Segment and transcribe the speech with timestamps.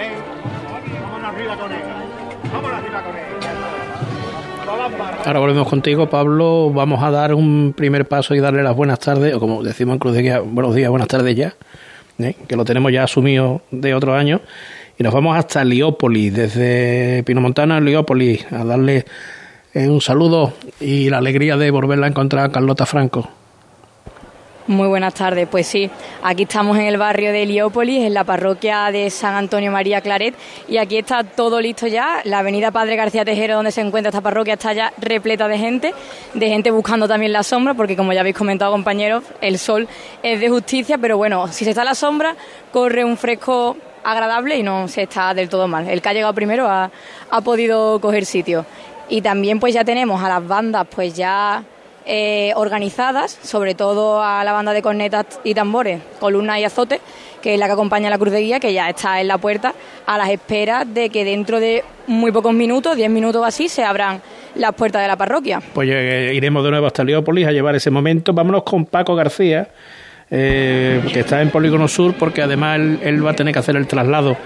[0.00, 0.10] ¿eh?
[5.24, 6.70] Ahora volvemos contigo, Pablo.
[6.70, 9.98] Vamos a dar un primer paso y darle las buenas tardes, o como decimos en
[9.98, 11.54] Cruz de Guía, buenos días, buenas tardes ya,
[12.18, 12.34] ¿eh?
[12.48, 14.40] que lo tenemos ya asumido de otro año.
[14.98, 19.04] Y nos vamos hasta Liópolis, desde Pinomontana a Liópolis, a darle
[19.72, 23.28] eh, un saludo y la alegría de volverla a encontrar a Carlota Franco.
[24.68, 25.90] Muy buenas tardes, pues sí,
[26.22, 30.34] aquí estamos en el barrio de Heliópolis, en la parroquia de San Antonio María Claret,
[30.68, 32.20] y aquí está todo listo ya.
[32.24, 35.94] La avenida Padre García Tejero, donde se encuentra esta parroquia, está ya repleta de gente,
[36.34, 39.88] de gente buscando también la sombra, porque como ya habéis comentado, compañeros, el sol
[40.22, 42.36] es de justicia, pero bueno, si se está a la sombra,
[42.70, 43.74] corre un fresco
[44.04, 45.88] agradable y no se está del todo mal.
[45.88, 46.90] El que ha llegado primero ha,
[47.30, 48.66] ha podido coger sitio.
[49.08, 51.64] Y también pues ya tenemos a las bandas pues ya
[52.10, 57.00] eh, organizadas, sobre todo a la banda de cornetas y tambores, columna y azote,
[57.42, 59.36] que es la que acompaña a la cruz de guía, que ya está en la
[59.36, 59.74] puerta,
[60.06, 64.22] a las esperas de que dentro de muy pocos minutos, 10 minutos así, se abran
[64.54, 65.60] las puertas de la parroquia.
[65.74, 68.32] Pues eh, iremos de nuevo hasta Leópolis a llevar ese momento.
[68.32, 69.68] Vámonos con Paco García.
[70.30, 73.86] Eh, que está en Polígono Sur, porque además él, va a tener que hacer el
[73.86, 74.36] traslado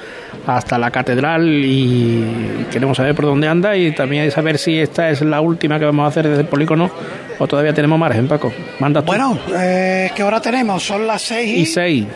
[0.47, 5.23] hasta la catedral y queremos saber por dónde anda y también saber si esta es
[5.23, 6.89] la última que vamos a hacer desde el Polígono
[7.37, 8.53] o todavía tenemos margen, Paco.
[8.79, 10.85] Manda Bueno, eh, ¿qué hora tenemos?
[10.85, 11.67] Son las seis y...
[11.67, 12.07] seis.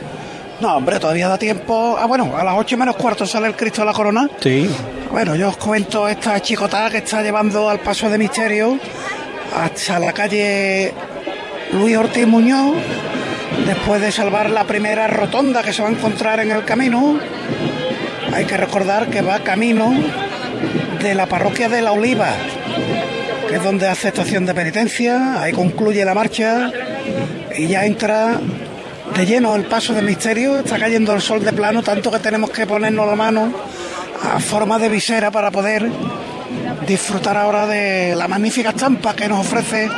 [0.61, 1.97] No, hombre, todavía da tiempo.
[1.99, 4.31] Ah, bueno, a las ocho menos cuarto sale el Cristo de la Corona.
[4.41, 4.71] Sí.
[5.11, 8.79] Bueno, yo os cuento esta chicotada que está llevando al paso de misterio
[9.57, 10.93] hasta la calle
[11.73, 12.77] Luis Ortiz Muñoz
[13.67, 17.19] después de salvar la primera rotonda que se va a encontrar en el camino.
[18.33, 19.93] Hay que recordar que va camino
[21.03, 22.33] de la parroquia de La Oliva,
[23.49, 26.71] que es donde hace estación de penitencia, ahí concluye la marcha
[27.57, 28.41] y ya entra
[29.17, 32.51] de lleno el paso de misterio, está cayendo el sol de plano, tanto que tenemos
[32.51, 33.53] que ponernos la mano
[34.23, 35.89] a forma de visera para poder
[36.87, 39.89] disfrutar ahora de la magnífica estampa que nos ofrece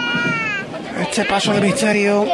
[1.00, 2.26] este paso de misterio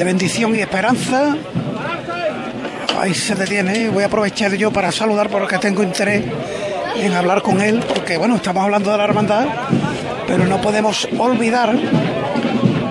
[0.00, 1.36] de bendición y esperanza.
[2.98, 3.90] Ahí se detiene.
[3.90, 6.24] Voy a aprovechar yo para saludar porque tengo interés
[6.96, 9.46] en hablar con él, porque bueno, estamos hablando de la hermandad,
[10.26, 11.76] pero no podemos olvidar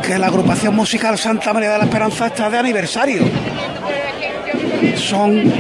[0.04, 3.24] que la agrupación musical Santa María de la Esperanza está de aniversario.
[4.96, 5.52] Son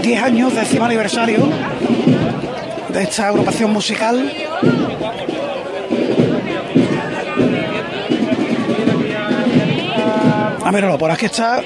[0.00, 1.46] 10 años, décimo aniversario
[2.88, 4.32] de esta agrupación musical
[10.68, 11.62] Ah, míralo, por aquí está.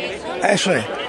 [0.46, 0.99] Eso es.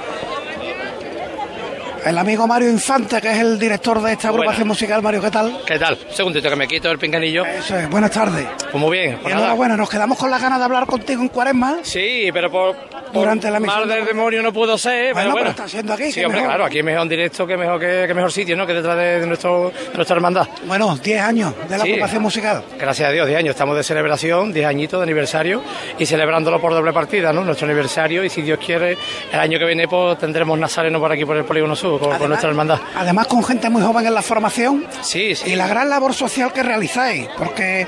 [2.03, 5.01] El amigo Mario Infante, que es el director de esta agrupación musical.
[5.03, 5.61] Mario, ¿qué tal?
[5.65, 5.97] ¿Qué tal?
[6.09, 7.45] Un segundito que me quito el pinganillo.
[7.45, 8.47] Eso es, buenas tardes.
[8.71, 9.19] Pues muy bien.
[9.21, 11.77] Pues enhorabuena, nos quedamos con las ganas de hablar contigo en Cuaresma.
[11.83, 12.75] Sí, pero por,
[13.13, 13.79] durante la misión.
[13.79, 15.49] Mal del demonio no puedo ser, bueno, pero bueno.
[15.51, 16.11] está siendo aquí.
[16.11, 18.65] Sí, hombre, claro, aquí es mejor en directo que mejor, que, mejor sitio, ¿no?
[18.65, 20.47] Que detrás de, nuestro, nuestra hermandad.
[20.65, 22.63] Bueno, 10 años de la agrupación musical.
[22.79, 23.51] Gracias a Dios, 10 años.
[23.51, 25.61] Estamos de celebración, 10 añitos de aniversario
[25.97, 27.43] y celebrándolo por doble partida, ¿no?
[27.43, 28.97] Nuestro aniversario y si Dios quiere,
[29.31, 32.49] el año que viene pues tendremos Nazareno por aquí, por el Polígono Sur, con, nuestra
[32.49, 32.79] hermandad.
[32.95, 34.85] Además, con gente muy joven en la formación.
[35.01, 35.51] Sí, sí.
[35.51, 37.87] Y la gran labor social que realizáis, porque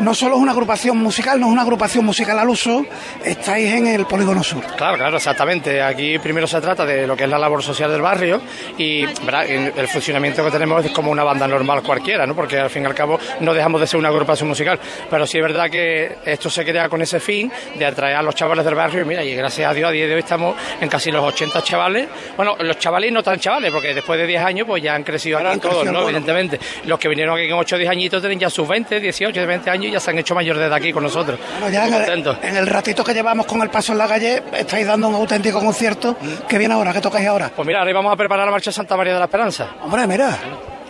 [0.00, 2.84] no solo es una agrupación musical, no es una agrupación musical al uso,
[3.24, 4.64] estáis en el Polígono Sur.
[4.76, 5.82] Claro, claro, exactamente.
[5.82, 8.40] Aquí primero se trata de lo que es la labor social del barrio
[8.78, 12.34] y el funcionamiento que tenemos es como una banda normal cualquiera, ¿no?
[12.34, 14.78] Porque al fin y al cabo no dejamos de ser una agrupación musical.
[15.10, 18.34] Pero sí es verdad que esto se crea con ese fin de atraer a los
[18.34, 20.88] chavales del barrio y mira, y gracias a Dios a día de hoy estamos en
[20.88, 22.08] casi los 80 chavales.
[22.36, 25.38] Bueno, los chavales no tan chavales, porque después de 10 años pues ya han crecido
[25.38, 26.02] aquí todos, ¿no?
[26.02, 26.58] Evidentemente.
[26.86, 29.70] Los que vinieron aquí con 8 o 10 añitos tienen ya sus 20, 18, 20
[29.70, 31.38] años y ya se han hecho mayores de aquí con nosotros.
[31.60, 35.08] Bueno, ya en el, ratito que llevamos con el paso en la calle, estáis dando
[35.08, 36.16] un auténtico concierto.
[36.48, 36.92] ¿Qué viene ahora?
[36.92, 37.50] ¿Qué tocáis ahora?
[37.54, 39.68] Pues mira, ahora vamos a preparar la marcha Santa María de la Esperanza.
[39.82, 40.38] Hombre, mira.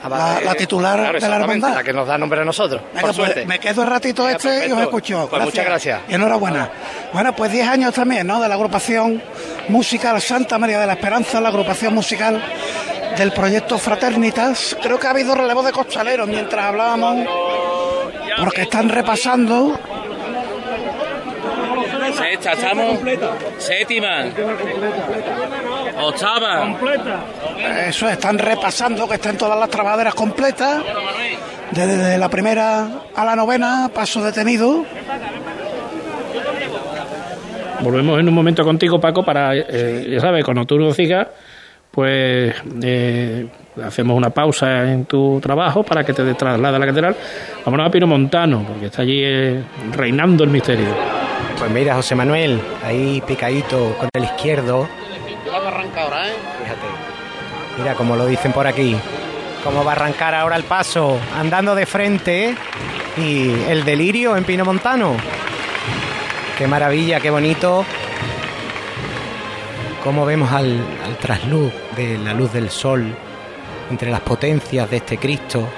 [0.09, 1.75] La, titular de la hermandad.
[1.75, 2.83] La que nos da nombre a nosotros.
[3.01, 5.29] Pues, me quedo el ratito este y os escucho.
[5.31, 6.01] Pues muchas gracias.
[6.09, 6.71] Y enhorabuena.
[7.13, 8.41] Bueno, pues 10 años también, ¿no?
[8.41, 9.23] De la agrupación
[9.69, 12.43] musical Santa María de la Esperanza, la agrupación musical
[13.17, 14.77] del proyecto Fraternitas.
[14.83, 17.27] Creo que ha habido relevo de costaleros mientras hablábamos,
[18.39, 19.79] porque están repasando
[22.15, 22.99] Sexta, estamos.
[23.59, 24.25] Séptima.
[26.01, 26.77] Octava.
[27.87, 30.83] Eso, están repasando que están todas las trabajaderas completas.
[31.71, 34.85] Desde la primera a la novena, paso detenido.
[37.81, 41.27] Volvemos en un momento contigo, Paco, para, eh, ya sabes, cuando tú nos sigas,
[41.91, 43.47] pues eh,
[43.85, 47.17] hacemos una pausa en tu trabajo para que te traslade a la catedral.
[47.65, 49.63] Vámonos a Pino Montano, porque está allí eh,
[49.93, 50.89] reinando el misterio.
[51.59, 54.89] Pues mira, José Manuel, ahí picadito con el izquierdo,
[57.79, 58.97] Mira cómo lo dicen por aquí.
[59.65, 62.55] Cómo va a arrancar ahora el paso, andando de frente.
[63.17, 65.17] Y el delirio en Pino Montano.
[66.59, 67.85] Qué maravilla, qué bonito.
[70.05, 73.15] Cómo vemos al, al trasluz de la luz del sol
[73.91, 75.69] entre las potencias de este Cristo.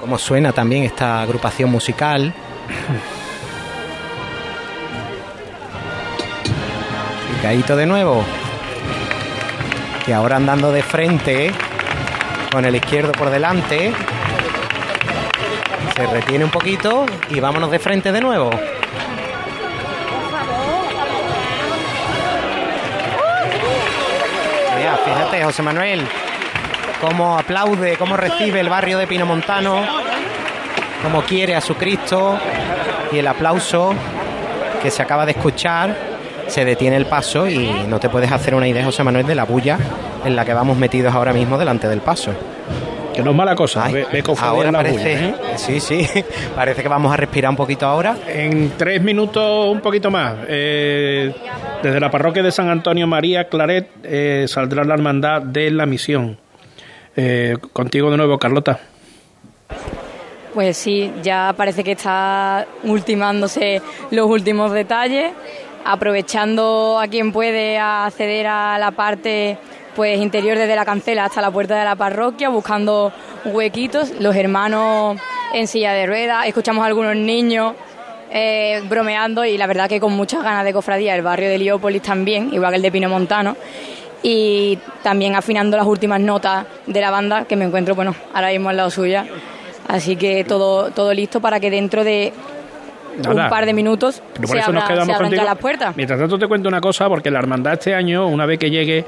[0.00, 2.32] Cómo suena también esta agrupación musical.
[7.36, 8.24] Picadito de nuevo.
[10.08, 11.52] Y ahora andando de frente,
[12.50, 13.92] con el izquierdo por delante.
[15.94, 18.48] Se retiene un poquito y vámonos de frente de nuevo.
[24.78, 26.00] Mira, fíjate, José Manuel,
[27.02, 29.84] cómo aplaude, cómo recibe el barrio de Pinomontano,
[31.02, 32.38] cómo quiere a su Cristo
[33.12, 33.92] y el aplauso
[34.82, 36.07] que se acaba de escuchar
[36.48, 39.44] se detiene el paso y no te puedes hacer una idea, José Manuel, de la
[39.44, 39.78] bulla
[40.24, 42.32] en la que vamos metidos ahora mismo delante del paso.
[43.14, 43.84] Que no es mala cosa.
[43.86, 45.34] Ay, ve cofradía ahora la parece, bulla, ¿eh?
[45.56, 46.06] sí, sí,
[46.54, 48.16] parece que vamos a respirar un poquito ahora.
[48.28, 50.34] En tres minutos, un poquito más.
[50.48, 51.32] eh,
[51.82, 56.38] desde la parroquia de San Antonio María Claret eh, saldrá la hermandad de la misión.
[57.16, 58.78] Eh, contigo de nuevo, Carlota.
[60.54, 63.80] Pues sí, ya parece que está ultimándose
[64.10, 65.32] los últimos detalles,
[65.84, 69.58] aprovechando a quien puede acceder a la parte
[69.96, 73.12] pues interior desde la cancela hasta la puerta de la parroquia, buscando
[73.44, 75.20] huequitos, los hermanos
[75.52, 77.74] en silla de ruedas, escuchamos a algunos niños
[78.30, 82.02] eh, bromeando y la verdad que con muchas ganas de cofradía, el barrio de Heliópolis
[82.02, 83.56] también, igual que el de Pino Montano,
[84.22, 88.68] y también afinando las últimas notas de la banda, que me encuentro, bueno, ahora mismo
[88.68, 89.26] al lado suya.
[89.86, 92.32] Así que todo, todo listo para que dentro de
[93.22, 93.44] Nada.
[93.44, 95.42] un par de minutos Pero por se, eso nos abra- quedamos se abran contigo.
[95.44, 95.96] ya las puertas.
[95.96, 99.04] Mientras tanto te cuento una cosa, porque la hermandad este año, una vez que llegue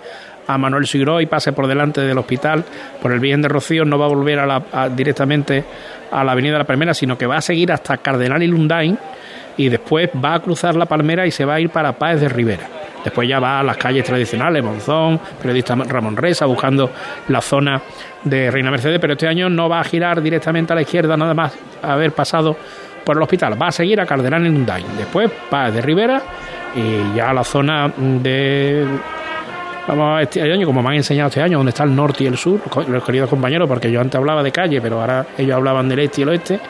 [0.46, 2.64] a Manuel Sigro y pase por delante del hospital,
[3.00, 5.64] por el bien de Rocío, no va a volver a la- a- directamente
[6.10, 8.98] a la Avenida de la Palmera, sino que va a seguir hasta Cardenal y Lundain
[9.56, 12.28] y después va a cruzar la Palmera y se va a ir para Páez de
[12.28, 12.66] Rivera.
[13.04, 16.90] Después ya va a las calles tradicionales, Monzón, periodista Ramón Reza, buscando
[17.28, 17.80] la zona
[18.24, 21.32] de Reina Mercedes, pero este año no va a girar directamente a la izquierda, nada
[21.32, 22.56] más haber pasado
[23.10, 23.60] por el hospital.
[23.60, 24.86] Va a seguir a Cardenal y Lundain.
[24.96, 26.22] Después Páez de Rivera
[26.76, 28.86] y ya la zona de
[29.88, 32.28] Vamos a este año, como me han enseñado este año, donde está el norte y
[32.28, 35.88] el sur, los queridos compañeros, porque yo antes hablaba de calle, pero ahora ellos hablaban
[35.88, 36.60] del este y el oeste,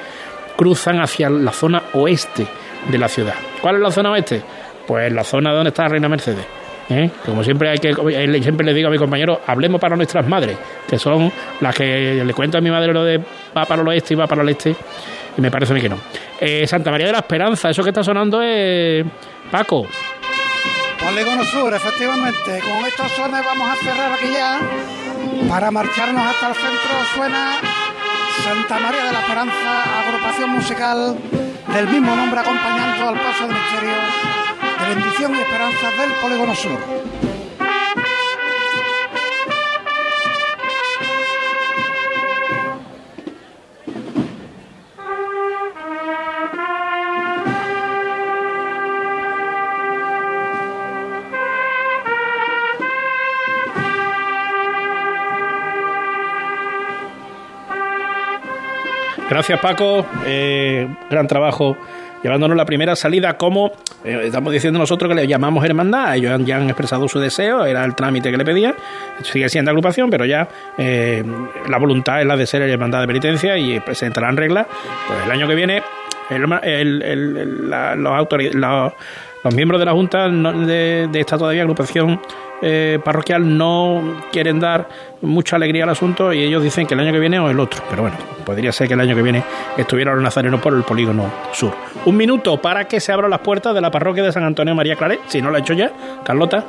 [0.56, 2.46] cruzan hacia la zona oeste
[2.90, 3.34] de la ciudad.
[3.60, 4.40] ¿Cuál es la zona oeste?
[4.86, 6.46] Pues la zona donde está Reina Mercedes.
[6.88, 7.10] ¿eh?
[7.26, 10.56] Como siempre hay que eh, siempre le digo a mi compañero, hablemos para nuestras madres,
[10.88, 14.14] que son las que le cuento a mi madre lo de va para el oeste
[14.14, 14.74] y va para el este,
[15.40, 15.98] me parece a mí que no.
[16.40, 19.04] Eh, Santa María de la Esperanza, eso que está sonando es
[19.50, 19.86] Paco.
[21.02, 22.60] Polígono Sur, efectivamente.
[22.60, 24.60] Con estos sones vamos a cerrar aquí ya.
[25.48, 27.56] Para marcharnos hasta el centro suena
[28.44, 31.16] Santa María de la Esperanza, agrupación musical
[31.74, 33.96] del mismo nombre acompañando al paso de misterio
[34.80, 36.78] de bendición y esperanza del Polígono Sur.
[59.40, 61.74] Gracias Paco, Eh, gran trabajo
[62.22, 63.72] llevándonos la primera salida como
[64.04, 67.82] eh, estamos diciendo nosotros que le llamamos hermandad, ellos ya han expresado su deseo, era
[67.86, 68.74] el trámite que le pedían,
[69.22, 71.24] sigue siendo agrupación, pero ya eh,
[71.70, 74.66] la voluntad es la de ser hermandad de penitencia y presentarán reglas,
[75.08, 75.82] pues el año que viene
[76.28, 78.28] el, el- el- la- los,
[79.42, 82.20] los, miembros de la Junta de, de esta todavía agrupación
[82.62, 84.88] eh, parroquial no quieren dar
[85.22, 87.82] mucha alegría al asunto y ellos dicen que el año que viene o el otro.
[87.88, 89.42] Pero bueno, podría ser que el año que viene
[89.76, 91.72] estuvieran los nazarenos por el polígono sur.
[92.04, 94.96] Un minuto para que se abran las puertas de la parroquia de San Antonio María
[94.96, 95.90] Claret, si no lo ha hecho ya,
[96.24, 96.64] Carlota.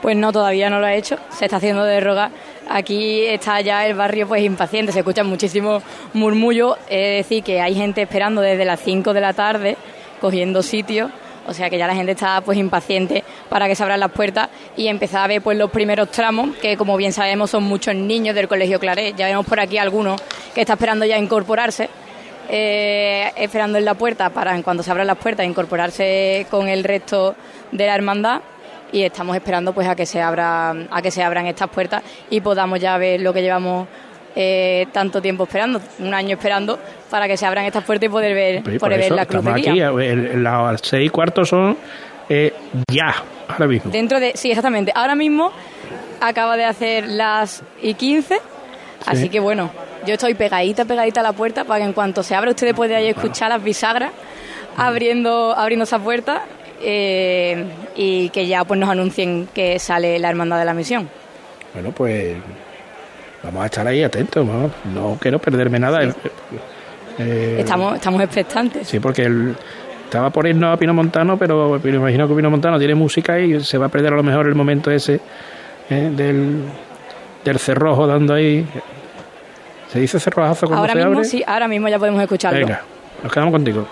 [0.00, 2.32] Pues no, todavía no lo ha hecho, se está haciendo de rogar.
[2.68, 7.74] Aquí está ya el barrio pues impaciente, se escuchan muchísimos murmullos, es decir, que hay
[7.76, 9.76] gente esperando desde las 5 de la tarde,
[10.20, 11.10] cogiendo sitio,
[11.46, 14.48] o sea que ya la gente está pues impaciente para que se abran las puertas
[14.76, 18.34] y empezar a ver pues los primeros tramos, que como bien sabemos son muchos niños
[18.34, 20.20] del Colegio Claret, ya vemos por aquí algunos
[20.54, 21.88] que está esperando ya incorporarse.
[22.48, 26.84] eh, esperando en la puerta para en cuando se abran las puertas incorporarse con el
[26.84, 27.34] resto
[27.70, 28.42] de la hermandad
[28.90, 32.40] y estamos esperando pues a que se abra a que se abran estas puertas y
[32.40, 33.88] podamos ya ver lo que llevamos
[34.34, 36.78] eh, tanto tiempo esperando un año esperando
[37.10, 39.92] para que se abran estas puertas y poder ver poder ver la cruz de guía.
[40.36, 41.76] las seis cuartos son
[42.28, 42.52] eh,
[42.90, 43.14] Ya,
[43.48, 43.90] ahora mismo.
[43.90, 44.92] Dentro de, sí, exactamente.
[44.94, 45.52] Ahora mismo
[46.20, 48.38] acaba de hacer las y 15,
[49.06, 49.70] así que bueno,
[50.06, 52.98] yo estoy pegadita, pegadita a la puerta para que en cuanto se abra ustedes puedan
[52.98, 54.12] ahí escuchar las bisagras
[54.76, 56.42] abriendo, abriendo esa puerta
[56.80, 61.08] eh, y que ya pues nos anuncien que sale la hermandad de la misión.
[61.74, 62.36] Bueno, pues
[63.42, 64.70] vamos a estar ahí atentos, ¿no?
[64.92, 66.02] No quiero perderme nada.
[67.18, 68.88] Eh, Estamos, estamos expectantes.
[68.88, 69.54] Sí, porque el-
[70.04, 73.60] estaba por irnos a Pino Montano, pero me imagino que Pino Montano tiene música y
[73.62, 75.20] se va a perder a lo mejor el momento ese
[75.90, 76.64] eh, del,
[77.44, 78.66] del cerrojo dando ahí.
[79.88, 81.24] ¿Se dice cerrojazo cuando Ahora se mismo abre?
[81.28, 82.58] sí, ahora mismo ya podemos escucharlo.
[82.60, 82.82] Venga,
[83.22, 83.86] nos quedamos contigo.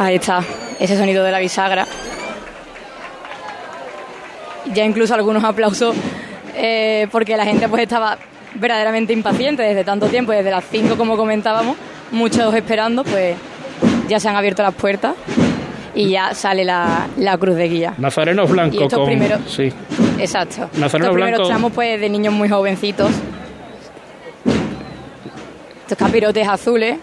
[0.00, 0.42] Ahí está,
[0.78, 1.84] ese sonido de la bisagra.
[4.72, 5.96] Ya incluso algunos aplausos
[6.54, 8.16] eh, porque la gente pues estaba
[8.54, 11.76] verdaderamente impaciente desde tanto tiempo, desde las 5 como comentábamos,
[12.12, 13.36] muchos esperando, pues
[14.08, 15.14] ya se han abierto las puertas
[15.94, 17.94] y ya sale la, la cruz de guía.
[17.98, 19.06] Nazarenos Y blancos estos con.
[19.06, 19.72] primeros- Sí.
[20.18, 20.68] Exacto.
[20.74, 21.48] Nazareno Estos primeros blanco.
[21.48, 23.10] tramos pues de niños muy jovencitos.
[25.82, 26.98] Estos capirotes azules,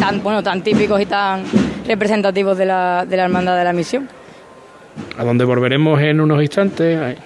[0.00, 1.44] tan bueno, tan típicos y tan
[1.88, 4.08] representativos de la, de la hermandad de la misión.
[5.16, 6.98] A donde volveremos en unos instantes.
[6.98, 7.16] Ahí.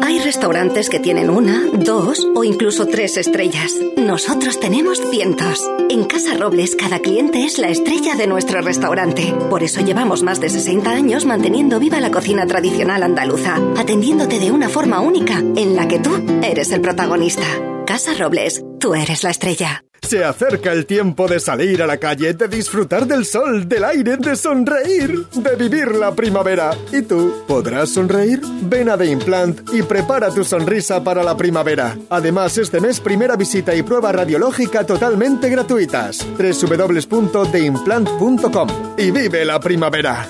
[0.00, 3.74] Hay restaurantes que tienen una, dos o incluso tres estrellas.
[3.96, 5.68] Nosotros tenemos cientos.
[5.90, 9.34] En Casa Robles cada cliente es la estrella de nuestro restaurante.
[9.50, 14.52] Por eso llevamos más de 60 años manteniendo viva la cocina tradicional andaluza, atendiéndote de
[14.52, 16.10] una forma única en la que tú
[16.42, 17.44] eres el protagonista.
[17.88, 19.82] Casa Robles, tú eres la estrella.
[20.02, 24.18] Se acerca el tiempo de salir a la calle, de disfrutar del sol, del aire,
[24.18, 26.72] de sonreír, de vivir la primavera.
[26.92, 28.42] ¿Y tú podrás sonreír?
[28.60, 31.96] Ven a The Implant y prepara tu sonrisa para la primavera.
[32.10, 36.18] Además, este mes primera visita y prueba radiológica totalmente gratuitas.
[36.36, 38.68] www.theimplant.com
[38.98, 40.28] y vive la primavera.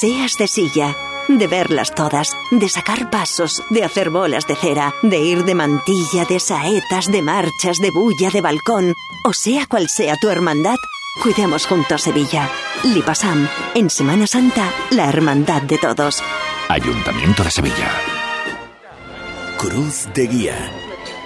[0.00, 0.96] Seas de silla,
[1.28, 6.24] de verlas todas, de sacar pasos, de hacer bolas de cera, de ir de mantilla,
[6.28, 8.94] de saetas, de marchas, de bulla, de balcón,
[9.24, 10.76] o sea cual sea tu hermandad,
[11.22, 12.48] cuidemos juntos Sevilla.
[12.84, 16.22] Lipasam, en Semana Santa, la hermandad de todos.
[16.68, 17.90] Ayuntamiento de Sevilla.
[19.58, 20.70] Cruz de Guía.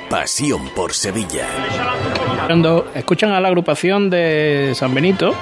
[0.09, 1.47] Pasión por Sevilla.
[2.47, 5.35] Cuando escuchan a la agrupación de San Benito,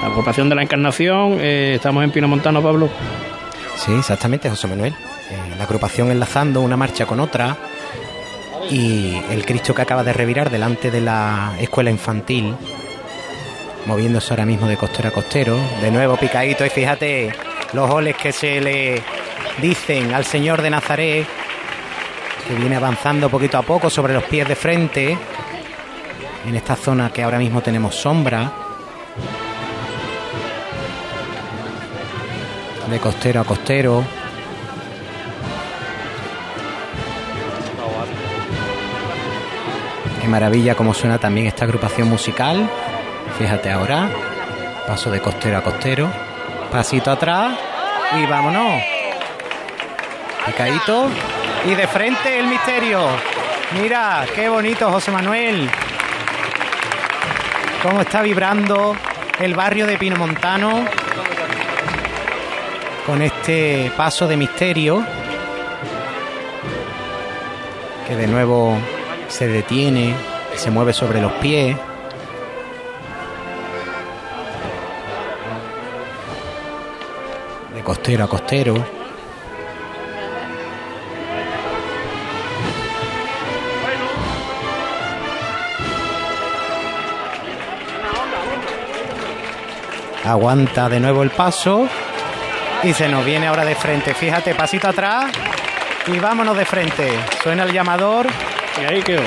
[0.00, 2.88] la agrupación de la Encarnación, eh, estamos en Pino Montano, Pablo.
[3.76, 4.92] Sí, exactamente, José Manuel.
[4.92, 7.56] Eh, la agrupación enlazando una marcha con otra
[8.70, 12.54] y el Cristo que acaba de revirar delante de la escuela infantil,
[13.86, 17.32] moviéndose ahora mismo de costero a costero, de nuevo picadito y fíjate
[17.72, 19.02] los goles que se le
[19.60, 21.26] dicen al Señor de Nazaret,
[22.46, 25.18] que viene avanzando poquito a poco sobre los pies de frente,
[26.46, 28.52] en esta zona que ahora mismo tenemos sombra.
[32.92, 34.04] De costero a costero.
[40.20, 42.68] Qué maravilla cómo suena también esta agrupación musical.
[43.38, 44.10] Fíjate ahora.
[44.86, 46.12] Paso de costero a costero.
[46.70, 47.58] Pasito atrás.
[48.20, 48.82] Y vámonos.
[50.44, 51.08] Picadito.
[51.64, 53.06] Y de frente el misterio.
[53.80, 55.70] Mira, qué bonito José Manuel.
[57.82, 58.94] Cómo está vibrando
[59.40, 60.84] el barrio de Pino Montano
[63.06, 65.04] con este paso de misterio
[68.06, 68.76] que de nuevo
[69.28, 70.14] se detiene,
[70.54, 71.76] se mueve sobre los pies.
[77.74, 78.74] De costero a costero.
[90.24, 91.88] Aguanta de nuevo el paso
[92.84, 94.14] y se nos viene ahora de frente.
[94.14, 95.32] Fíjate, pasito atrás
[96.06, 97.08] y vámonos de frente.
[97.42, 98.26] Suena el llamador.
[98.80, 99.22] Y ahí quedó.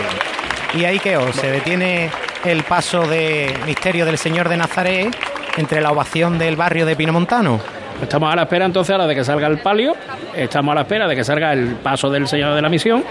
[0.74, 1.32] Y ahí quedó.
[1.32, 2.10] Se detiene
[2.44, 5.16] el paso de misterio del Señor de Nazaret
[5.58, 7.60] entre la ovación del barrio de Pinomontano.
[8.02, 9.96] Estamos a la espera entonces ahora de que salga el palio,
[10.36, 13.06] estamos a la espera de que salga el paso del Señor de la Misión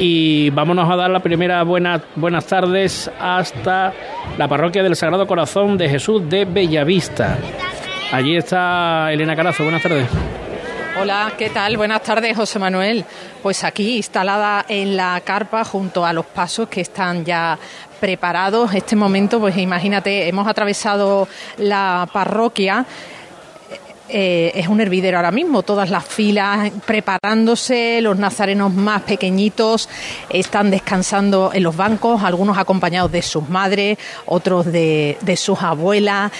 [0.00, 3.92] y vámonos a dar la primera buena, buenas tardes hasta
[4.36, 7.38] la parroquia del Sagrado Corazón de Jesús de Bellavista.
[8.12, 10.08] Allí está Elena Carazo, buenas tardes.
[11.00, 11.76] Hola, ¿qué tal?
[11.76, 13.04] Buenas tardes, José Manuel.
[13.40, 17.56] Pues aquí instalada en la carpa junto a los pasos que están ya
[18.00, 18.74] preparados.
[18.74, 22.84] Este momento, pues imagínate, hemos atravesado la parroquia
[24.12, 29.88] eh, es un hervidero ahora mismo, todas las filas preparándose, los nazarenos más pequeñitos
[30.28, 36.32] están descansando en los bancos, algunos acompañados de sus madres, otros de, de sus abuelas.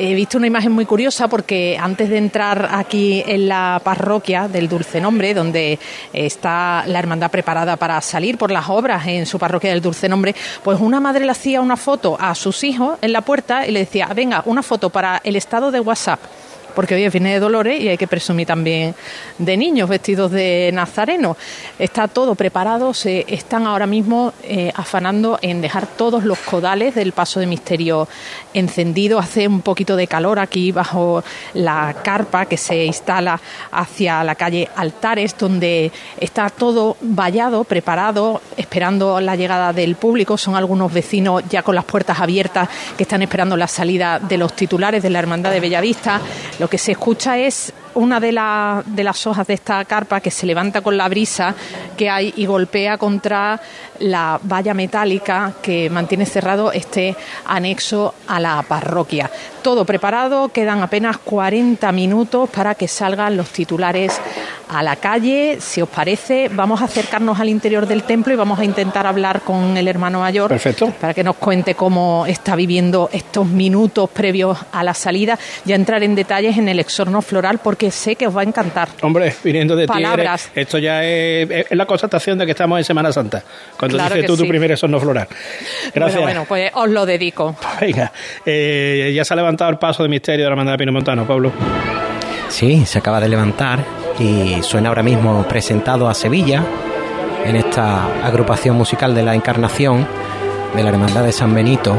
[0.00, 4.68] He visto una imagen muy curiosa porque antes de entrar aquí en la parroquia del
[4.68, 5.76] Dulce Nombre, donde
[6.12, 10.36] está la hermandad preparada para salir por las obras en su parroquia del Dulce Nombre,
[10.62, 13.80] pues una madre le hacía una foto a sus hijos en la puerta y le
[13.80, 16.20] decía, venga, una foto para el estado de WhatsApp
[16.78, 18.94] porque hoy es Viernes de Dolores y hay que presumir también
[19.36, 21.36] de niños vestidos de nazareno.
[21.76, 27.10] Está todo preparado, se están ahora mismo eh, afanando en dejar todos los codales del
[27.10, 28.06] paso de misterio
[28.54, 29.18] encendido.
[29.18, 33.40] Hace un poquito de calor aquí bajo la carpa que se instala
[33.72, 40.38] hacia la calle Altares, donde está todo vallado, preparado, esperando la llegada del público.
[40.38, 44.52] Son algunos vecinos ya con las puertas abiertas que están esperando la salida de los
[44.52, 46.20] titulares de la Hermandad de Bellavista.
[46.68, 48.28] Lo que se escucha es una de,
[48.86, 51.54] de las hojas de esta carpa que se levanta con la brisa
[51.96, 53.60] que hay y golpea contra
[53.98, 59.30] la valla metálica que mantiene cerrado este anexo a la parroquia.
[59.62, 64.20] Todo preparado, quedan apenas 40 minutos para que salgan los titulares
[64.68, 65.58] a la calle.
[65.60, 69.40] Si os parece, vamos a acercarnos al interior del templo y vamos a intentar hablar
[69.40, 70.92] con el hermano mayor Perfecto.
[71.00, 75.74] para que nos cuente cómo está viviendo estos minutos previos a la salida y a
[75.74, 78.88] entrar en detalles en el exorno floral porque sé que os va a encantar.
[79.02, 80.50] Hombre, viniendo de ti, Palabras.
[80.54, 83.42] eres- esto ya es, es la constatación de que estamos en Semana Santa.
[83.78, 84.48] Cuando Claro dices que tú tu sí.
[84.48, 85.26] primer exorno floral.
[85.94, 86.22] Gracias.
[86.22, 87.56] Bueno, bueno, pues os lo dedico.
[87.80, 88.12] Venga,
[88.46, 91.26] eh, ya se ha levantado el paso de misterio de la hermandad de Pino Montano,
[91.26, 91.52] Pablo.
[92.48, 93.80] Sí, se acaba de levantar
[94.18, 96.62] y suena ahora mismo presentado a Sevilla
[97.44, 100.06] en esta agrupación musical de la Encarnación
[100.74, 101.96] de la Hermandad de San Benito,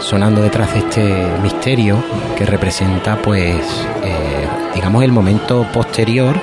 [0.00, 2.02] sonando detrás de este misterio
[2.36, 3.56] que representa, pues,
[4.04, 6.34] eh, digamos, el momento posterior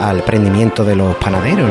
[0.00, 1.68] al prendimiento de los panaderos.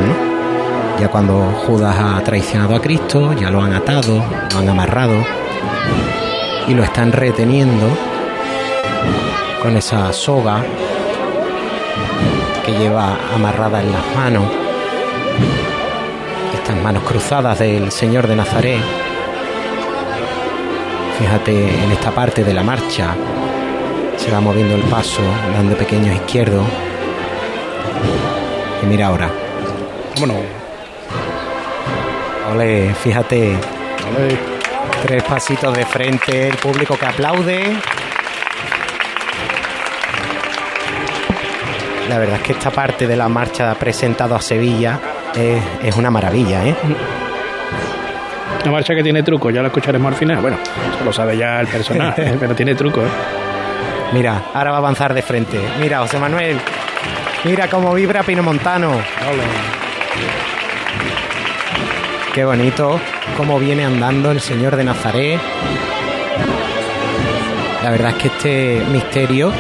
[1.00, 5.16] Ya cuando Judas ha traicionado a Cristo, ya lo han atado, lo han amarrado
[6.68, 7.88] y lo están reteniendo
[9.62, 10.64] con esa soga
[12.66, 14.46] que lleva amarrada en las manos,
[16.54, 18.99] estas manos cruzadas del Señor de Nazaret.
[21.20, 23.14] Fíjate en esta parte de la marcha,
[24.16, 25.22] se va moviendo el paso,
[25.54, 26.66] dando pequeños izquierdos.
[28.82, 29.30] Y mira ahora.
[30.16, 30.44] Vámonos.
[32.54, 33.58] Ole, fíjate.
[35.04, 37.76] Tres pasitos de frente, el público que aplaude.
[42.08, 45.00] La verdad es que esta parte de la marcha presentado a Sevilla
[45.36, 46.76] es, es una maravilla, ¿eh?
[48.70, 50.42] Una marcha que tiene truco, ya lo escucharemos al final.
[50.42, 50.60] Bueno,
[50.94, 53.02] eso lo sabe ya el personal, pero tiene truco.
[53.02, 53.10] ¿eh?
[54.14, 55.60] Mira, ahora va a avanzar de frente.
[55.80, 56.56] Mira, José Manuel.
[57.46, 58.92] Mira cómo vibra Pino Montano.
[62.32, 63.00] Qué bonito
[63.36, 65.40] cómo viene andando el Señor de Nazaret.
[67.84, 69.52] La verdad es que este misterio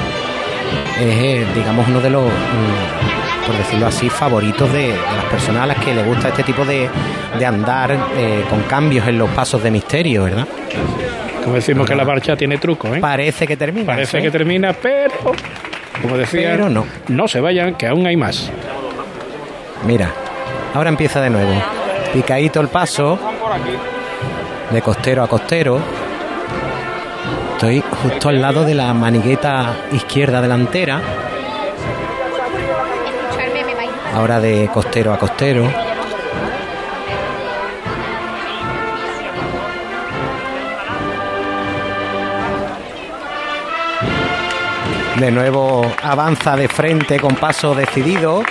[0.99, 3.08] es, eh, digamos, uno de los, mm,
[3.49, 6.63] por decirlo así, favoritos de, de las personas a las que le gusta este tipo
[6.65, 6.87] de,
[7.39, 10.47] de andar eh, con cambios en los pasos de misterio, ¿verdad?
[11.43, 12.99] Como decimos que la marcha tiene truco, ¿eh?
[12.99, 13.87] Parece que termina.
[13.87, 15.33] Parece que termina, pero
[15.99, 16.85] como decía, Pero no.
[17.07, 18.51] no se vayan, que aún hay más.
[19.83, 20.11] Mira,
[20.75, 21.51] ahora empieza de nuevo.
[22.13, 23.17] Picadito el paso,
[24.69, 25.79] de costero a costero.
[27.53, 31.01] Estoy justo al lado de la manigueta izquierda delantera.
[34.19, 35.71] Ahora de costero a costero.
[45.15, 48.43] De nuevo avanza de frente con paso decidido.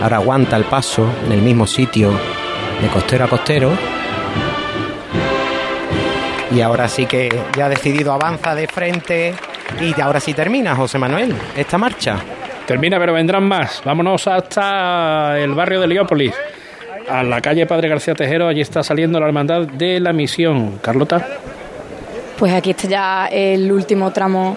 [0.00, 2.33] Ahora aguanta el paso en el mismo sitio
[2.80, 3.72] de costero a costero.
[6.54, 9.34] Y ahora sí que ya ha decidido avanza de frente.
[9.80, 12.18] Y ahora sí termina, José Manuel, esta marcha.
[12.66, 13.82] Termina, pero vendrán más.
[13.84, 16.34] Vámonos hasta el barrio de Leópolis,
[17.08, 18.48] a la calle Padre García Tejero.
[18.48, 20.78] Allí está saliendo la hermandad de la misión.
[20.80, 21.26] Carlota.
[22.38, 24.56] Pues aquí está ya el último tramo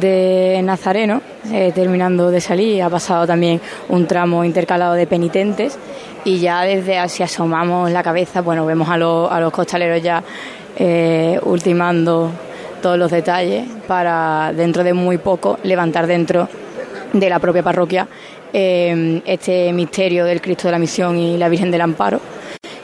[0.00, 1.20] de Nazareno,
[1.52, 2.82] eh, terminando de salir.
[2.82, 5.78] Ha pasado también un tramo intercalado de penitentes
[6.24, 10.22] y ya desde así asomamos la cabeza, bueno, vemos a, los- a los costaleros ya
[10.78, 12.30] eh, ultimando
[12.82, 16.48] todos los detalles para dentro de muy poco levantar dentro
[17.12, 18.06] de la propia parroquia
[18.52, 22.20] eh, este misterio del Cristo de la Misión y la Virgen del Amparo,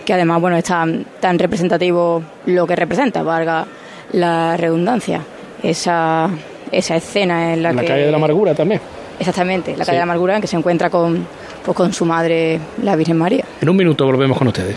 [0.04, 3.66] que además bueno es tan, tan representativo lo que representa, valga
[4.12, 5.20] la redundancia,
[5.62, 6.28] esa,
[6.72, 7.86] esa escena en la, la que...
[7.88, 8.80] calle de la amargura también.
[9.18, 9.92] Exactamente, la calle Sí.
[9.92, 11.26] de la amargura en que se encuentra con,
[11.64, 13.44] pues, con su madre, la Virgen María.
[13.60, 14.76] En un minuto volvemos con ustedes.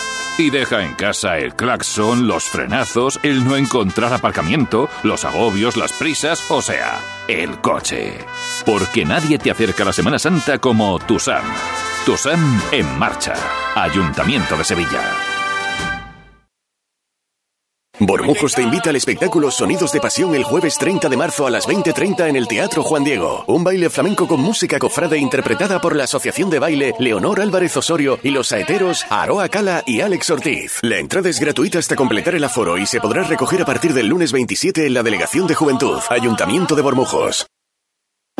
[0.37, 5.93] Y deja en casa el claxon, los frenazos, el no encontrar aparcamiento, los agobios, las
[5.93, 8.17] prisas, o sea, el coche.
[8.65, 11.43] Porque nadie te acerca a la Semana Santa como tu Sam.
[12.05, 13.33] Tu Sam en marcha.
[13.75, 15.30] Ayuntamiento de Sevilla.
[18.03, 21.67] Bormujos te invita al espectáculo Sonidos de Pasión el jueves 30 de marzo a las
[21.67, 23.43] 20.30 en el Teatro Juan Diego.
[23.45, 28.17] Un baile flamenco con música cofrade interpretada por la Asociación de Baile Leonor Álvarez Osorio
[28.23, 30.79] y los saeteros Aroa Cala y Alex Ortiz.
[30.81, 34.07] La entrada es gratuita hasta completar el aforo y se podrá recoger a partir del
[34.07, 37.45] lunes 27 en la Delegación de Juventud, Ayuntamiento de Bormujos.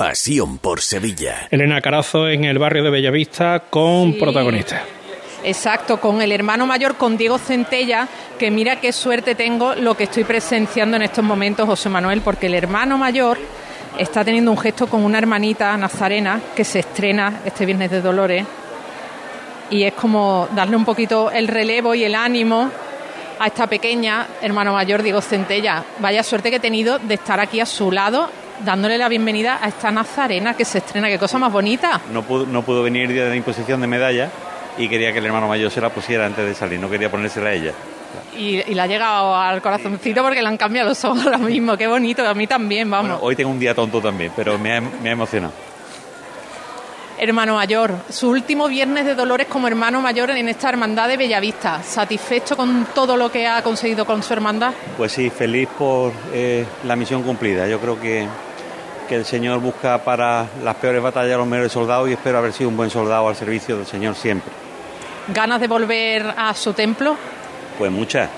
[0.00, 1.46] Pasión por Sevilla.
[1.50, 4.18] Elena Carazo en el barrio de Bellavista con Sí.
[4.18, 4.80] protagonistas.
[5.44, 8.08] Exacto, con el hermano mayor, con Diego Centella,
[8.38, 12.46] que mira qué suerte tengo lo que estoy presenciando en estos momentos, José Manuel, porque
[12.46, 13.36] el hermano mayor
[13.98, 18.46] está teniendo un gesto con una hermanita nazarena que se estrena este viernes de Dolores
[19.68, 22.70] y es como darle un poquito el relevo y el ánimo
[23.38, 25.84] a esta pequeña hermano mayor, Diego Centella.
[25.98, 28.30] Vaya suerte que he tenido de estar aquí a su lado
[28.64, 32.00] dándole la bienvenida a esta nazarena que se estrena, qué cosa más bonita.
[32.12, 34.30] No pudo, no pudo venir día de la imposición de medalla
[34.78, 37.50] y quería que el hermano mayor se la pusiera antes de salir, no quería ponérsela
[37.50, 37.72] a ella.
[38.36, 41.76] Y, y le ha llegado al corazoncito porque le han cambiado los ojos ahora mismo.
[41.76, 43.18] Qué bonito, a mí también, vamos.
[43.20, 45.52] Hoy tengo un día tonto también, pero me ha, me ha emocionado.
[47.22, 51.82] Hermano mayor, su último viernes de Dolores como hermano mayor en esta hermandad de Bellavista.
[51.82, 54.72] ¿Satisfecho con todo lo que ha conseguido con su hermandad?
[54.96, 57.68] Pues sí, feliz por eh, la misión cumplida.
[57.68, 58.26] Yo creo que,
[59.10, 62.52] que el Señor busca para las peores batallas a los mejores soldados y espero haber
[62.52, 64.52] sido un buen soldado al servicio del Señor siempre.
[65.26, 67.16] ¿Ganas de volver a su templo?
[67.76, 68.30] Pues muchas.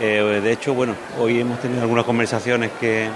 [0.00, 3.10] Eh, de hecho, bueno, hoy hemos tenido algunas conversaciones que,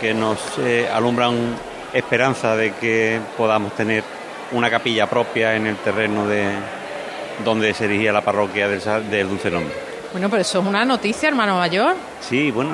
[0.00, 1.54] que nos eh, alumbran
[1.92, 4.02] esperanza de que podamos tener
[4.52, 6.46] una capilla propia en el terreno de
[7.44, 9.74] donde se erigía la parroquia del, del Dulce Nombre.
[10.12, 11.94] Bueno, pero eso es una noticia, hermano mayor.
[12.22, 12.70] Sí, bueno,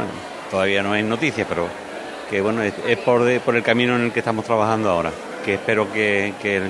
[0.48, 1.87] todavía no hay noticias, pero
[2.30, 5.10] que bueno, es, es por, de- por el camino en el que estamos trabajando ahora,
[5.44, 6.64] que espero que, que el,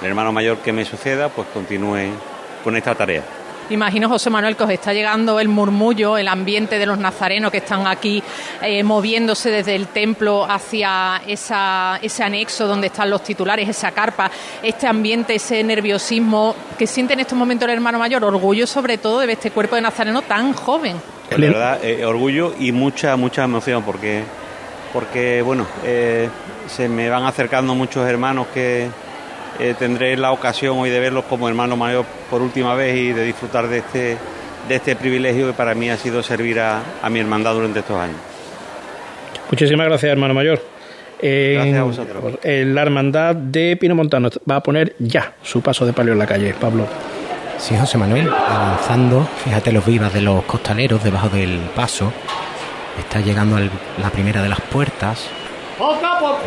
[0.00, 2.10] el hermano mayor que me suceda pues continúe
[2.64, 3.22] con esta tarea.
[3.70, 7.58] Imagino, José Manuel, que os está llegando el murmullo, el ambiente de los nazarenos que
[7.58, 8.20] están aquí
[8.62, 14.28] eh, moviéndose desde el templo hacia esa, ese anexo donde están los titulares, esa carpa,
[14.60, 19.20] este ambiente, ese nerviosismo que siente en estos momentos el hermano mayor, orgullo sobre todo
[19.20, 20.96] de este cuerpo de nazareno tan joven.
[21.30, 24.24] De verdad, eh, orgullo y mucha, mucha emoción porque,
[24.92, 26.28] porque bueno, eh,
[26.68, 28.88] se me van acercando muchos hermanos que
[29.58, 33.24] eh, tendré la ocasión hoy de verlos como hermano mayor por última vez y de
[33.24, 34.16] disfrutar de este,
[34.68, 37.96] de este privilegio que para mí ha sido servir a, a mi hermandad durante estos
[37.96, 38.16] años.
[39.50, 40.60] Muchísimas gracias, hermano mayor.
[41.22, 42.38] Gracias a vosotros.
[42.42, 46.26] la hermandad de Pino Montano va a poner ya su paso de palio en la
[46.26, 46.86] calle, Pablo.
[47.60, 52.10] Sí, José Manuel, avanzando, fíjate los vivas de los costaleros debajo del paso,
[52.98, 55.28] Está llegando a la primera de las puertas.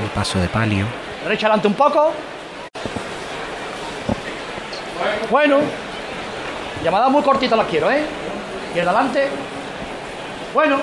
[0.02, 0.86] El paso de palio.
[1.24, 2.14] Derecha adelante un poco.
[5.30, 5.60] Bueno.
[6.84, 8.04] Llamada muy cortita las quiero, ¿eh?
[8.68, 9.28] Izquierda adelante.
[10.54, 10.78] Bueno.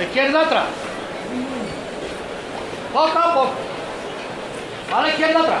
[0.00, 0.64] Izquierda atrás.
[2.92, 3.50] Poco a poco.
[4.94, 5.60] A la izquierda atrás.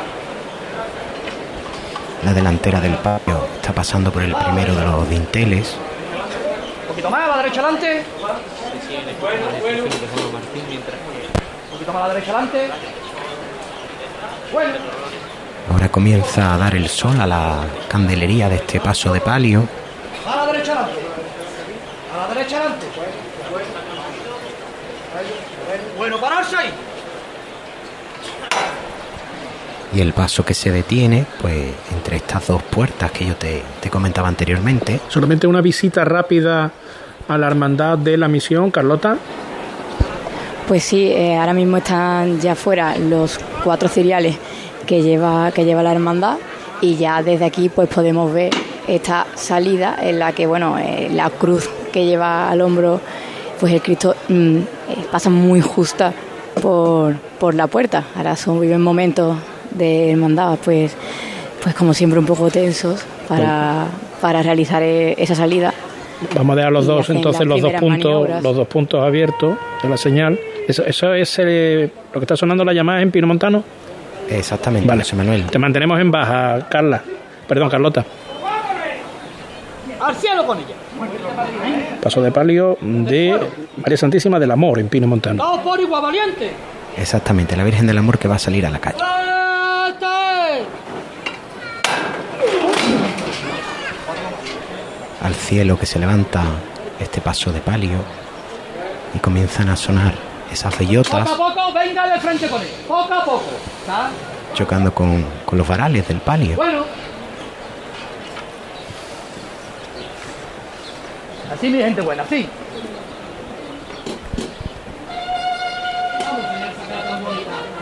[2.24, 5.76] La delantera del palio está pasando por el primero de los dinteles.
[7.04, 8.02] Poquito más, a la derecha adelante.
[11.62, 12.70] Un poquito más a la derecha adelante.
[14.50, 14.74] Bueno.
[15.70, 19.68] Ahora comienza a dar el sol a la candelería de este paso de palio.
[20.26, 21.00] A la derecha adelante.
[22.14, 22.86] A la derecha adelante.
[25.98, 26.70] Bueno, pararse ahí.
[29.94, 33.90] Y el paso que se detiene, pues entre estas dos puertas que yo te, te
[33.90, 35.00] comentaba anteriormente.
[35.08, 36.72] Solamente una visita rápida
[37.28, 39.18] a la hermandad de la misión, Carlota.
[40.68, 44.36] Pues sí, eh, ahora mismo están ya fuera los cuatro ciriales
[44.86, 46.38] que lleva, que lleva la hermandad
[46.80, 48.50] y ya desde aquí pues podemos ver
[48.88, 53.00] esta salida en la que bueno eh, la cruz que lleva al hombro
[53.60, 54.62] pues el Cristo mm, eh,
[55.10, 56.14] pasa muy justa
[56.62, 58.04] por, por la puerta.
[58.16, 59.36] Ahora son viven momentos
[59.70, 60.96] de hermandad pues
[61.62, 63.86] pues como siempre un poco tensos para,
[64.22, 65.73] para realizar esa salida.
[66.34, 68.42] Vamos a dejar los dos, entonces los dos puntos, maniobras.
[68.42, 70.38] los dos puntos abiertos de la señal.
[70.66, 73.62] Eso, eso es eh, lo que está sonando la llamada en Pino Montano.
[74.30, 75.02] Exactamente, Vale.
[75.02, 75.44] José Manuel.
[75.46, 77.02] Te mantenemos en baja, Carla.
[77.46, 78.04] Perdón, Carlota.
[80.00, 80.74] Al cielo con ella.
[82.02, 83.38] Paso de palio de
[83.78, 85.62] María Santísima del Amor en Pino Montano.
[85.62, 86.50] Por igual, valiente.
[86.96, 88.98] Exactamente, la Virgen del Amor que va a salir a la calle.
[95.24, 96.44] Al cielo que se levanta
[97.00, 97.98] este paso de palio
[99.14, 100.14] y comienzan a sonar
[100.52, 102.68] esas bellotas Poco a poco, venga de frente con él.
[102.86, 103.44] Poco a poco.
[104.52, 106.56] Chocando con, con los varales del palio.
[106.56, 106.84] Bueno.
[111.52, 112.46] Así, mi gente buena, así.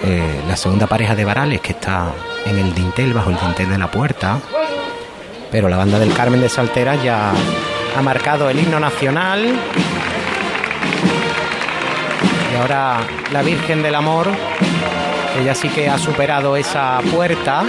[0.05, 2.13] Eh, la segunda pareja de varales que está
[2.45, 4.39] en el dintel, bajo el dintel de la puerta.
[5.53, 7.31] Pero la banda del Carmen de Saltera ya
[7.95, 9.55] ha marcado el himno nacional.
[12.51, 14.29] Y ahora la Virgen del Amor,
[15.39, 17.65] ella sí que ha superado esa puerta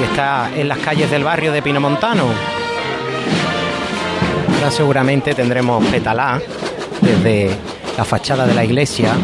[0.00, 2.24] y está en las calles del barrio de Pinomontano.
[4.56, 6.40] Ahora seguramente tendremos petalá
[7.00, 7.56] desde
[7.96, 9.14] la fachada de la iglesia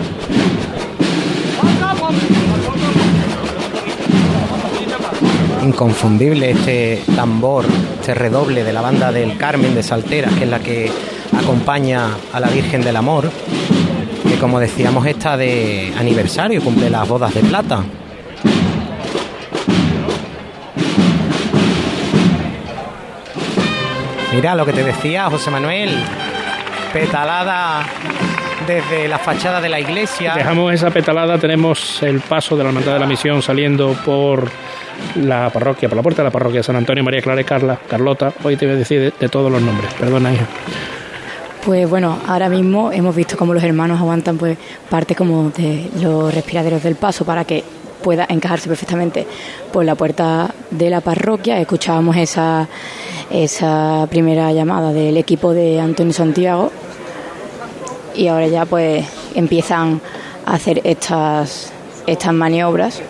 [5.62, 7.64] inconfundible este tambor,
[8.00, 10.90] este redoble de la banda del Carmen de Saltera, que es la que
[11.36, 13.30] acompaña a la Virgen del Amor,
[14.28, 17.84] que como decíamos está de aniversario, cumple las bodas de plata.
[24.34, 25.90] Mira lo que te decía José Manuel,
[26.92, 27.84] petalada
[28.66, 30.34] desde la fachada de la iglesia.
[30.34, 34.48] Dejamos esa petalada, tenemos el paso de la Hermandad de la Misión saliendo por
[35.16, 38.32] la parroquia, por la puerta de la parroquia San Antonio, María Clara y Carla, Carlota.
[38.42, 40.46] Hoy te voy a decir de, de todos los nombres, perdona, hija.
[41.64, 44.58] Pues bueno, ahora mismo hemos visto cómo los hermanos aguantan pues
[44.90, 47.62] parte como de los respiraderos del paso para que
[48.02, 49.26] pueda encajarse perfectamente
[49.72, 51.60] por la puerta de la parroquia.
[51.60, 52.68] Escuchábamos esa,
[53.30, 56.72] esa primera llamada del equipo de Antonio Santiago
[58.14, 60.00] y ahora ya pues empiezan
[60.46, 61.72] a hacer estas,
[62.06, 63.00] estas maniobras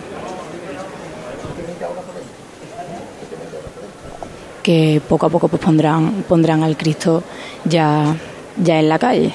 [4.61, 7.23] que poco a poco pues pondrán, pondrán al Cristo
[7.65, 8.15] ya,
[8.57, 9.33] ya en la calle.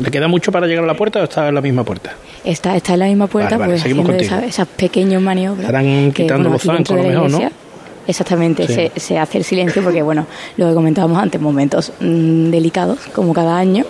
[0.00, 2.14] ¿Le queda mucho para llegar a la puerta o está en la misma puerta?
[2.44, 4.46] Está, está en la misma puerta, Vale, vale, pues seguimos haciendo contigo.
[4.48, 5.60] esa- esas pequeñas maniobras.
[5.66, 7.50] Estarán que, quitando los zancos, a lo mejor, ¿no?
[8.06, 8.74] Exactamente, Sí.
[8.74, 13.32] se, se hace el silencio porque, bueno, lo que comentábamos antes, momentos mm, delicados, como
[13.32, 13.84] cada año.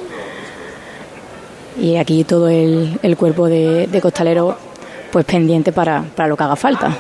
[1.81, 4.57] Y aquí todo el, el cuerpo de, de costalero,
[5.11, 6.97] pues pendiente para, para lo que haga falta.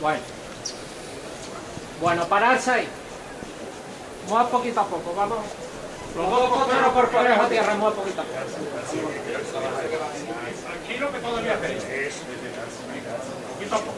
[0.00, 0.18] Bueno.
[2.00, 2.88] Bueno, pararse ahí.
[4.28, 5.38] Mueva poquito a poco, vamos.
[6.16, 8.38] Los dos costeros por parejo a tierra, mueva poquito a poco.
[11.12, 12.14] Que todavía hacéis.
[13.58, 13.92] Poquito a poco.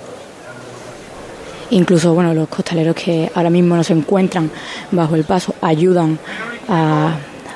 [1.71, 4.51] Incluso, bueno, los costaleros que ahora mismo no se encuentran
[4.92, 6.19] bajo el paso ayudan
[6.69, 7.14] a,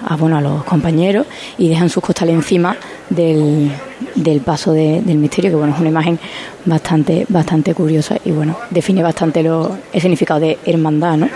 [0.08, 1.26] a, bueno, a los compañeros
[1.58, 2.76] y dejan sus costales encima
[3.08, 3.70] del,
[4.16, 6.18] del paso de- del misterio, que bueno, es una imagen
[6.64, 11.28] bastante, bastante curiosa y bueno, define bastante lo, el significado de hermandad, ¿no?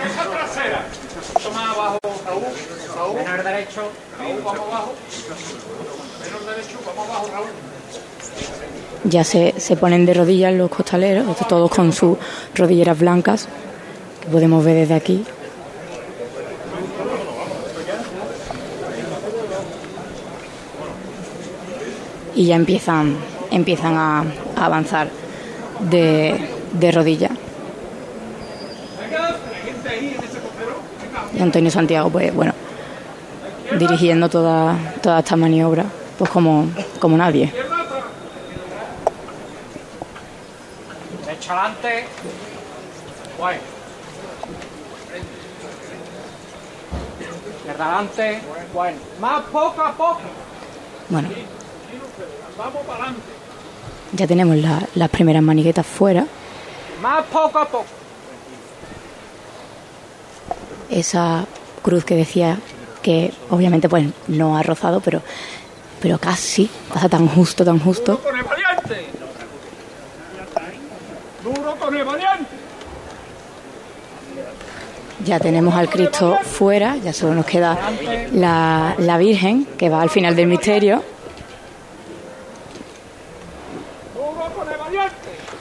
[1.41, 2.43] Toma abajo, Raúl.
[2.95, 3.15] Raúl.
[3.15, 3.81] Menor derecho.
[4.19, 4.93] Raúl, vamos abajo.
[6.25, 7.47] Menor derecho, vamos abajo, Raúl.
[9.03, 12.17] Ya se, se ponen de rodillas los costaleros, todos con sus
[12.55, 13.47] rodilleras blancas,
[14.21, 15.23] que podemos ver desde aquí.
[22.33, 23.15] Y ya empiezan,
[23.51, 25.09] empiezan a, avanzar
[25.79, 27.31] de, de rodillas.
[31.37, 32.53] Y Antonio Santiago, pues bueno,
[33.77, 35.85] dirigiendo toda, toda esta maniobra,
[36.17, 36.67] pues como,
[36.99, 37.51] como nadie.
[41.45, 42.05] Derecho adelante.
[43.37, 43.57] Guay.
[47.69, 48.41] Adelante.
[48.73, 48.97] Bueno.
[49.19, 50.21] Más poco a poco.
[51.09, 51.29] Bueno,
[52.57, 53.21] Vamos para adelante.
[54.13, 56.25] ya tenemos la- las primeras maniguetas fuera.
[57.01, 57.85] Más poco a poco.
[60.89, 61.45] Esa
[61.83, 62.57] cruz que decía
[63.03, 65.21] que obviamente pues no ha rozado, pero,
[66.01, 68.19] pero casi, pasa tan justo, tan justo.
[68.19, 69.09] Con el valiente.
[71.45, 72.45] Duro con el valiente.
[75.23, 77.77] Ya tenemos al Cristo fuera, ya solo nos queda
[78.33, 81.03] la, la Virgen, que va al final del misterio.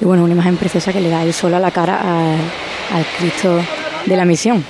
[0.01, 2.35] Y bueno, una imagen preciosa que le da el sol a la cara a-
[2.97, 3.59] al Cristo
[4.07, 4.64] de la misión.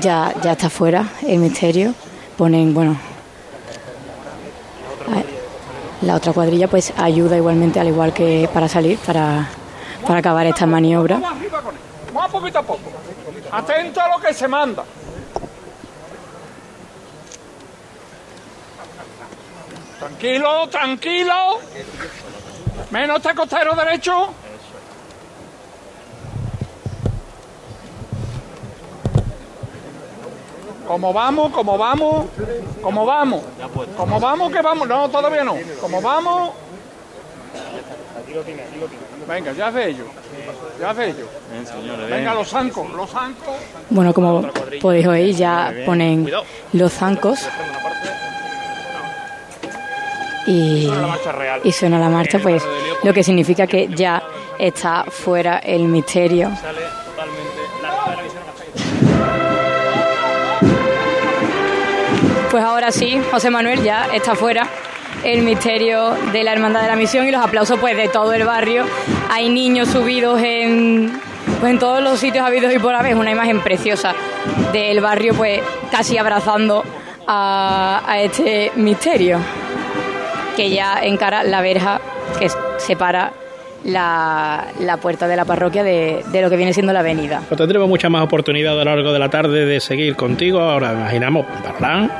[0.00, 1.94] Ya, ya está fuera el misterio.
[2.36, 2.96] Ponen, bueno,
[6.02, 9.48] la otra cuadrilla pues ayuda igualmente, al igual que para salir, para,
[10.06, 11.18] para acabar esta maniobra.
[11.18, 12.90] Más poquito a poco.
[13.50, 14.84] Atento a lo que se manda.
[19.98, 21.58] Tranquilo, tranquilo.
[22.90, 24.34] Menos este costero derecho.
[30.92, 32.26] Como vamos, como vamos,
[32.82, 33.42] como vamos,
[33.96, 36.50] como vamos que vamos, no, todavía no, como vamos,
[39.26, 40.04] venga, ya hace ello,
[40.78, 41.26] ya hace ello,
[42.10, 43.54] venga los zancos, los zancos,
[43.88, 44.42] Bueno, como
[44.82, 46.30] podéis oír, ya ponen
[46.74, 47.38] los zancos.
[50.46, 50.90] Y,
[51.64, 52.62] y suena la marcha, pues
[53.02, 54.22] lo que significa que ya
[54.58, 56.50] está fuera el misterio.
[62.52, 64.68] Pues ahora sí, José Manuel ya está fuera
[65.24, 68.44] el misterio de la Hermandad de la Misión y los aplausos pues de todo el
[68.44, 68.84] barrio.
[69.30, 71.18] Hay niños subidos en,
[71.60, 73.16] pues, en todos los sitios habidos y por haber.
[73.16, 74.14] Una imagen preciosa
[74.70, 76.84] del barrio pues casi abrazando
[77.26, 79.38] a, a este misterio
[80.54, 82.00] que ya encara la verja
[82.38, 83.32] que separa
[83.84, 87.42] la, la puerta de la parroquia de, de lo que viene siendo la avenida.
[87.56, 90.60] Tendremos mucha más oportunidad a lo largo de la tarde de seguir contigo.
[90.60, 92.10] Ahora imaginamos, Barlán,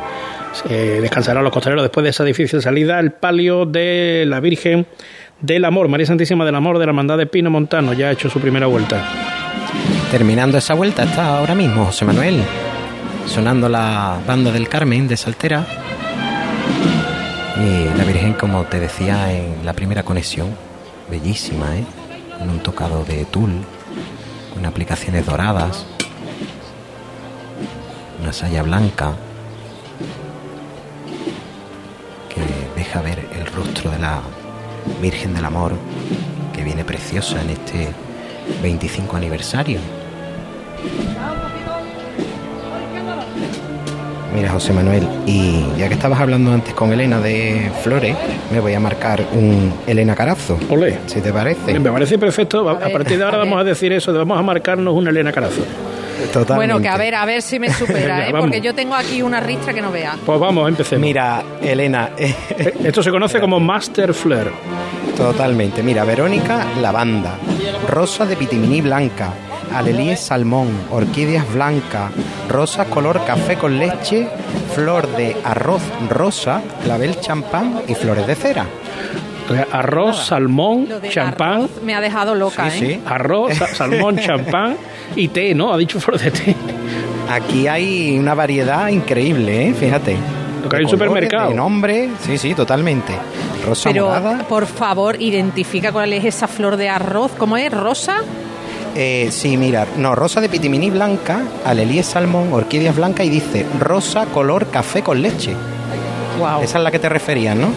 [0.69, 2.99] eh, descansarán los costaleros después de esa difícil salida.
[3.01, 4.87] El palio de la Virgen
[5.41, 8.29] del Amor, María Santísima del Amor de la Hermandad de Pino Montano, ya ha hecho
[8.31, 9.03] su primera vuelta.
[10.11, 12.43] Terminando esa vuelta está ahora mismo José Manuel,
[13.27, 15.65] sonando la banda del Carmen de Saltera.
[17.57, 20.49] Y la Virgen, como te decía en la primera conexión,
[21.11, 21.85] bellísima, ¿eh?
[22.39, 23.51] Con un tocado de tul,
[24.53, 25.87] con aplicaciones doradas,
[28.21, 29.15] una saya blanca
[32.93, 34.21] deja ver el rostro de la
[35.01, 35.73] Virgen del Amor,
[36.55, 37.89] que viene preciosa en este
[38.63, 39.79] 25 aniversario.
[44.35, 48.15] Mira, José Manuel, y ya que estabas hablando antes con Elena de Flores,
[48.53, 50.59] me voy a marcar un Elena Carazo.
[50.69, 50.99] Olé.
[51.07, 51.79] Si te parece.
[51.79, 52.69] Me parece perfecto.
[52.69, 55.63] A, partir de ahora a vamos a decir eso, vamos a marcarnos una Elena Carazo.
[56.27, 56.55] Totalmente.
[56.55, 58.41] Bueno, que a ver, a ver si me supera, Venga, ¿eh?
[58.41, 60.17] porque yo tengo aquí una ristra que no vea.
[60.25, 61.03] Pues vamos, empecemos.
[61.03, 62.35] Mira, Elena, eh,
[62.85, 64.51] Esto se conoce como Master Flair.
[65.17, 65.83] totalmente.
[65.83, 67.35] Mira, Verónica, lavanda.
[67.89, 69.31] Rosa de pitiminí blanca.
[69.75, 70.69] Alelíes salmón.
[70.91, 72.11] Orquídeas blancas.
[72.49, 74.29] Rosa color café con leche.
[74.75, 76.61] Flor de arroz rosa.
[76.85, 78.67] Clavel champán y flores de cera.
[79.71, 81.53] Arroz, salmón, champán.
[81.55, 83.01] arroz me ha dejado loca, ¿eh?
[83.05, 84.77] Arroz, sa- salmón, champán
[85.17, 85.73] y té, ¿no?
[85.73, 86.57] Ha dicho flor de té.
[87.31, 89.75] Aquí hay una variedad increíble, ¿eh?
[89.75, 90.17] Fíjate.
[90.63, 91.49] Lo que hay colores, supermercado.
[91.51, 93.13] De nombre, sí, sí, totalmente.
[93.67, 94.47] Rosa Pero, morada.
[94.49, 97.33] por favor, identifica cuál es esa flor de arroz.
[97.37, 97.73] ¿Cómo es?
[97.73, 98.19] ¿Rosa?
[98.95, 104.27] Eh, sí, mira, no, rosa de pitimini blanca, alelíes salmón, orquídeas blancas y dice rosa
[104.27, 105.55] color café con leche.
[106.39, 106.63] Wow.
[106.63, 107.69] Esa es la que te referías, ¿no?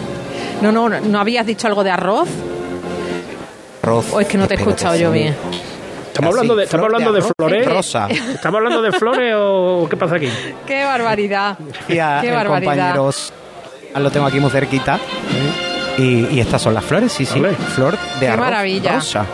[0.60, 2.28] No, no, no, ¿no habías dicho algo de arroz?
[3.82, 4.06] Arroz.
[4.12, 5.34] ¿O es que no te he escuchado yo bien?
[6.16, 7.66] Estamos hablando de, estamos de hablando de arroz flores.
[7.66, 8.08] rosa.
[8.08, 10.28] ¿Estamos hablando de flores o qué pasa aquí?
[10.66, 11.58] ¡Qué barbaridad!
[11.88, 12.94] Y a- ¡Qué el barbaridad!
[12.96, 13.10] compañero
[13.94, 14.98] ah, lo tengo aquí muy cerquita.
[15.98, 17.40] Y, y estas son las flores, sí, sí.
[17.74, 18.94] Flor de ¡Qué arroz maravilla!
[18.96, 19.24] rosa.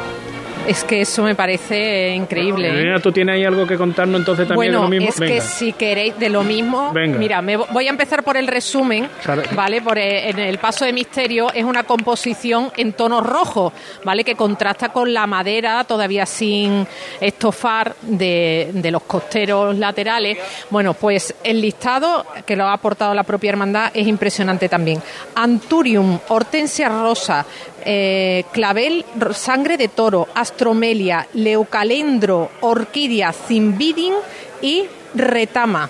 [0.67, 2.69] Es que eso me parece increíble.
[2.69, 2.85] ¿eh?
[2.85, 5.09] Mira, tú tienes ahí algo que contarnos entonces también Bueno, de lo mismo.
[5.09, 5.35] es Venga.
[5.35, 7.19] que si queréis de lo mismo, Venga.
[7.19, 9.43] mira, me vo- voy a empezar por el resumen, Claro.
[9.57, 9.83] ¿vale?
[9.83, 13.73] Por eh, en el paso de misterio es una composición en tonos rojos,
[14.05, 14.23] ¿vale?
[14.23, 16.87] Que contrasta con la madera todavía sin
[17.21, 20.39] estofar de, de los costeros laterales.
[20.71, 25.03] Bueno, pues el listado que lo ha aportado la propia hermandad es impresionante también.
[25.35, 27.45] Anturium, hortensia rosa,
[27.85, 34.13] eh, clavel, sangre de toro, astromelia, leucalendro, orquídea, cimbidin
[34.61, 34.85] y
[35.15, 35.89] retama.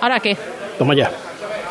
[0.00, 0.36] ¿Ahora qué?
[0.78, 1.10] Toma ya.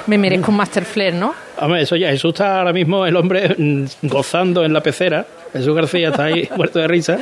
[0.06, 1.34] Me merezco un Master Flair, ¿no?
[1.60, 5.26] Hombre, eso ya, Jesús está ahora mismo, el hombre mm, gozando en la pecera.
[5.52, 7.18] Jesús García está ahí muerto de risa.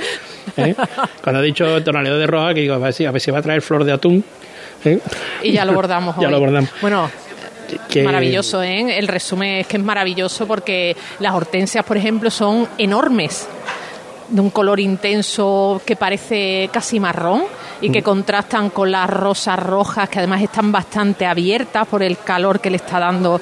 [0.57, 0.75] ¿eh?
[1.23, 3.39] Cuando ha dicho tonalidad de roja, que digo, a ver si, a ver si va
[3.39, 4.23] a traer flor de atún.
[4.83, 4.99] ¿eh?
[5.41, 6.33] Y ya lo bordamos Ya hoy.
[6.33, 6.69] lo bordamos.
[6.81, 7.09] Bueno,
[7.89, 8.99] Que- maravilloso, ¿eh?
[8.99, 13.47] El resumen es que es maravilloso porque las hortensias, por ejemplo, son enormes,
[14.27, 17.43] de un color intenso que parece casi marrón
[17.81, 18.03] y que Mm.
[18.03, 22.77] contrastan con las rosas rojas que además están bastante abiertas por el calor que le
[22.77, 23.39] está dando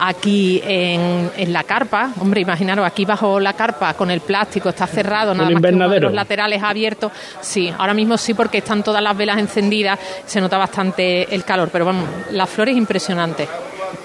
[0.00, 2.10] aquí en, en la carpa.
[2.20, 5.60] Hombre, imaginaros, aquí bajo la carpa con el plástico está cerrado, nada más que uno
[5.60, 6.08] de invernadero.
[6.08, 7.12] los laterales abiertos.
[7.40, 11.68] Sí, ahora mismo sí porque están todas las velas encendidas, se nota bastante el calor,
[11.72, 13.48] pero vamos, las flores impresionantes.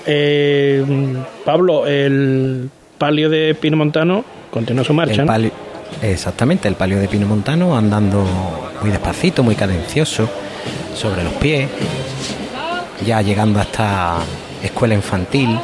[0.06, 0.84] Eh,
[1.46, 5.22] Pablo, el palio de Pino Montano continúa su marcha.
[5.22, 5.71] El ¿no?
[6.02, 8.26] Exactamente, el palio de Pino Montano andando
[8.82, 10.30] muy despacito, muy cadencioso,
[10.96, 11.70] sobre los pies,
[13.06, 14.18] ya llegando a esta
[14.64, 15.60] escuela infantil,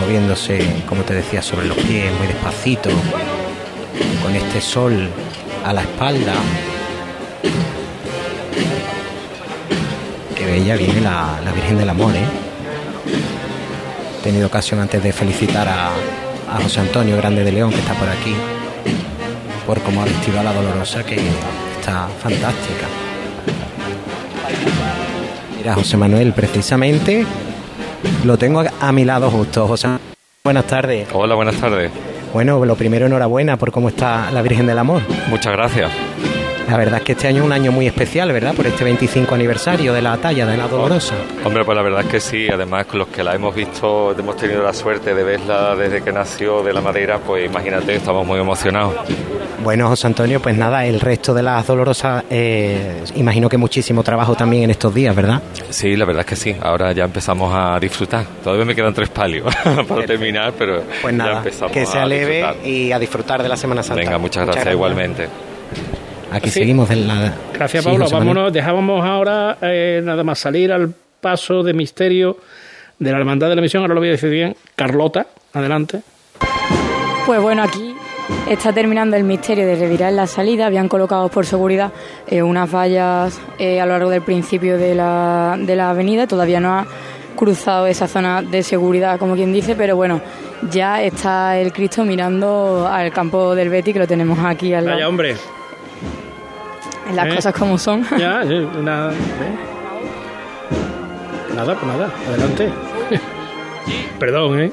[0.00, 2.90] moviéndose, como te decía, sobre los pies, muy despacito,
[4.22, 5.08] con este sol
[5.64, 6.34] a la espalda.
[10.36, 12.24] Qué bella viene la, la Virgen del Amor, ¿eh?
[14.18, 15.90] He tenido ocasión antes de felicitar a,
[16.54, 18.34] a José Antonio Grande de León, que está por aquí,
[19.66, 22.86] por cómo ha vestido a la Dolorosa, que está fantástica.
[25.56, 27.26] Mira, José Manuel, precisamente
[28.24, 29.66] lo tengo a, a mi lado justo.
[29.66, 29.88] José,
[30.44, 31.08] buenas tardes.
[31.12, 31.90] Hola, buenas tardes.
[32.32, 35.02] Bueno, lo primero, enhorabuena por cómo está la Virgen del Amor.
[35.28, 35.90] Muchas gracias.
[36.68, 38.54] La verdad es que este año es un año muy especial, ¿verdad?
[38.54, 41.14] Por este 25 aniversario de la talla de la Dolorosa.
[41.44, 44.36] Hombre, pues la verdad es que sí, además con los que la hemos visto, hemos
[44.36, 48.40] tenido la suerte de verla desde que nació de la madera, pues imagínate, estamos muy
[48.40, 48.94] emocionados.
[49.62, 54.34] Bueno, José Antonio, pues nada, el resto de las Dolorosas, eh, imagino que muchísimo trabajo
[54.34, 55.42] también en estos días, ¿verdad?
[55.70, 58.24] Sí, la verdad es que sí, ahora ya empezamos a disfrutar.
[58.42, 59.54] Todavía me quedan tres palios
[59.88, 62.66] para terminar, pero Pues ya nada, empezamos que sea a leve disfrutar.
[62.66, 64.02] y a disfrutar de la Semana Santa.
[64.02, 65.28] Venga, muchas gracias, igualmente.
[66.34, 66.60] Aquí Sí.
[66.60, 67.32] seguimos en la...
[67.52, 68.06] Gracias, Sí, Pablo.
[68.10, 72.36] Vámonos, dejábamos ahora eh, nada más salir al paso de misterio
[72.98, 73.82] de la Hermandad de la Misión.
[73.82, 74.56] Ahora lo voy a decir bien.
[74.74, 76.00] Carlota, adelante.
[77.26, 77.94] Pues bueno, aquí
[78.48, 80.66] está terminando el misterio de revirar la salida.
[80.66, 81.92] Habían colocado por seguridad
[82.26, 86.26] eh, unas vallas eh, a lo largo del principio de la, de la avenida.
[86.26, 86.86] Todavía no ha
[87.36, 90.20] cruzado esa zona de seguridad, como quien dice, pero bueno,
[90.70, 94.96] ya está el Cristo mirando al campo del Betty, que lo tenemos aquí al lado.
[94.96, 95.36] Vaya, hombre.
[97.12, 97.34] Las Eh.
[97.36, 98.02] cosas como son.
[98.18, 99.12] Ya, sí, nada.
[99.12, 99.16] ¿eh?
[101.54, 102.10] Nada, pues nada.
[102.28, 102.72] Adelante.
[104.18, 104.72] Perdón, ¿eh?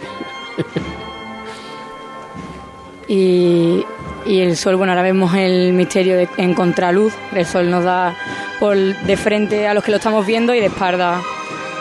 [3.07, 3.85] y,
[4.25, 8.15] y el sol, bueno, ahora vemos el misterio de- en contraluz, el sol nos da
[8.59, 11.21] por de frente a los que lo estamos viendo y de espalda,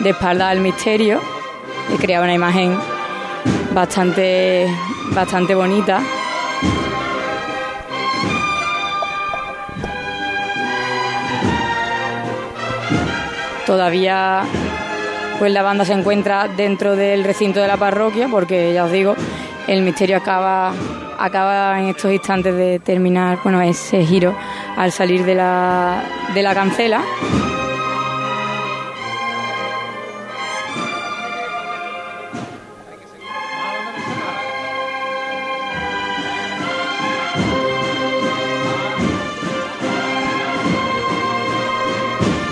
[0.01, 1.21] de espalda al misterio
[1.95, 2.77] y crea una imagen
[3.73, 4.67] bastante,
[5.15, 6.01] bastante bonita.
[13.71, 14.43] Todavía
[15.39, 19.15] pues la banda se encuentra dentro del recinto de la parroquia porque ya os digo,
[19.69, 20.73] el misterio acaba
[21.17, 24.35] acaba en estos instantes de terminar, bueno, ese giro
[24.77, 26.03] al salir de la
[26.35, 27.01] de la cancela.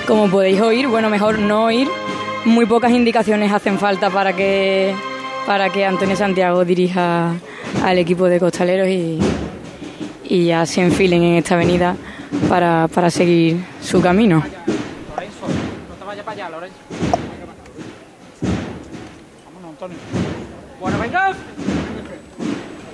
[0.09, 1.87] Como podéis oír, bueno, mejor no oír,
[2.47, 4.95] muy pocas indicaciones hacen falta para que,
[5.47, 7.35] para que Antonio Santiago dirija
[7.85, 9.19] al equipo de costaleros y,
[10.25, 11.95] y ya se enfilen en esta avenida
[12.49, 14.43] para, para seguir su camino.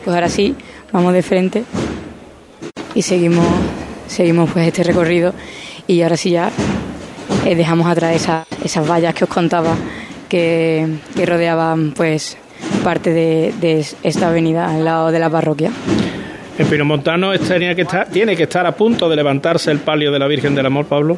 [0.04, 0.56] Pues ahora sí,
[0.92, 1.64] vamos de frente
[2.92, 3.46] y seguimos,
[4.08, 5.32] seguimos pues este recorrido
[5.86, 6.50] y ahora sí ya
[7.44, 9.74] eh, dejamos atrás esa- esas vallas que os contaba
[10.28, 10.86] que,
[11.16, 12.36] que rodeaban pues
[12.82, 15.70] parte de, de esta avenida al lado de la parroquia.
[16.58, 20.18] En Pinomontano tenía que estar, tiene que estar a punto de levantarse el palio de
[20.18, 21.16] la Virgen del Amor, Pablo.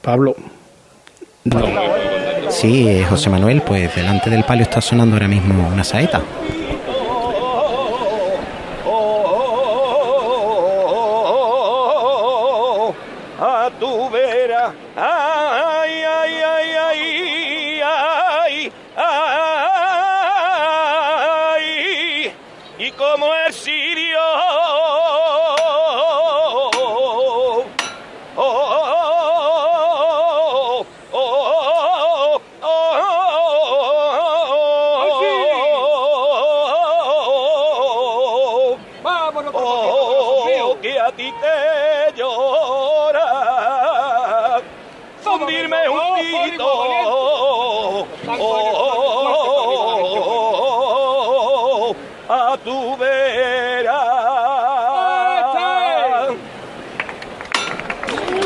[0.00, 0.34] Pablo.
[2.48, 6.22] Sí, eh, José Manuel, pues delante del palio está sonando ahora mismo una saeta.
[14.68, 14.74] Vera.
[14.96, 15.35] Ay,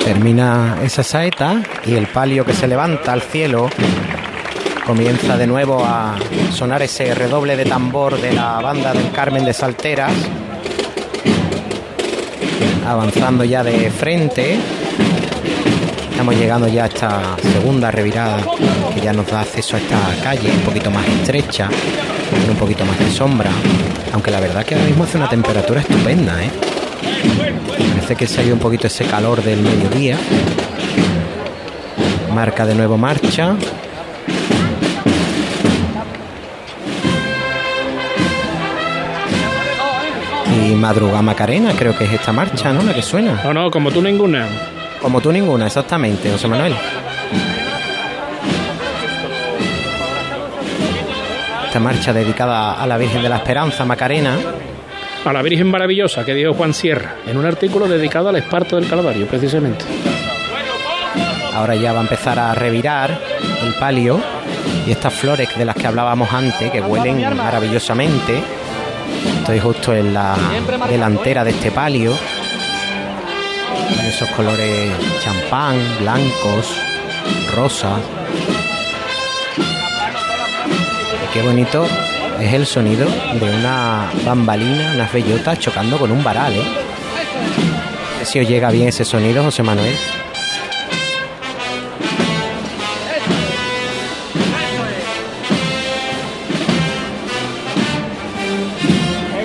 [0.04, 3.70] Termina esa saeta y el palio que se levanta al cielo
[4.84, 6.16] comienza de nuevo a
[6.52, 10.12] sonar ese redoble de tambor de la banda del Carmen de Salteras.
[12.86, 14.58] Avanzando ya de frente.
[16.10, 18.36] Estamos llegando ya a esta segunda revirada
[18.92, 21.70] que ya nos da acceso a esta calle un poquito más estrecha,
[22.50, 23.50] un poquito más de sombra.
[24.12, 26.50] Aunque la verdad que ahora mismo hace una temperatura estupenda, ¿eh?
[27.94, 30.18] Parece que salió un poquito ese calor del mediodía.
[32.34, 33.54] Marca de nuevo marcha.
[40.52, 42.82] Y Madruga Macarena, creo que es esta marcha, ¿no?
[42.82, 43.40] La que suena.
[43.44, 44.46] No, no, como tú ninguna.
[45.00, 46.74] Como tú ninguna, exactamente, José Manuel.
[51.70, 54.36] Esta marcha dedicada a la Virgen de la Esperanza, Macarena.
[55.24, 58.88] A la Virgen Maravillosa que dijo Juan Sierra en un artículo dedicado al esparto del
[58.88, 59.84] Calvario, precisamente.
[61.54, 63.16] Ahora ya va a empezar a revirar
[63.64, 64.20] el palio
[64.84, 68.42] y estas flores de las que hablábamos antes, que huelen maravillosamente.
[69.38, 70.34] Estoy justo en la
[70.88, 72.16] delantera de este palio.
[73.96, 74.90] Con esos colores
[75.22, 76.74] champán, blancos,
[77.54, 78.00] rosas.
[81.32, 81.86] Qué bonito
[82.40, 86.64] es el sonido de una bambalina, unas bellotas chocando con un varal, ¿eh?
[88.24, 89.94] Si os llega bien ese sonido, José Manuel.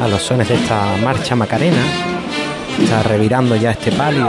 [0.06, 1.82] a los sones de esta marcha macarena.
[2.80, 4.28] Está revirando ya este palio.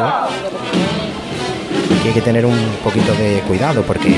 [1.99, 4.17] Aquí hay que tener un poquito de cuidado porque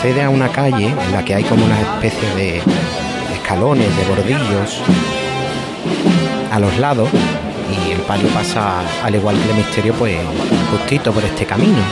[0.00, 2.62] accede a una calle en la que hay como una especie de
[3.34, 4.80] escalones, de bordillos
[6.50, 7.10] a los lados
[7.70, 10.16] y el palio pasa al igual que el misterio pues
[10.70, 11.82] justito por este camino.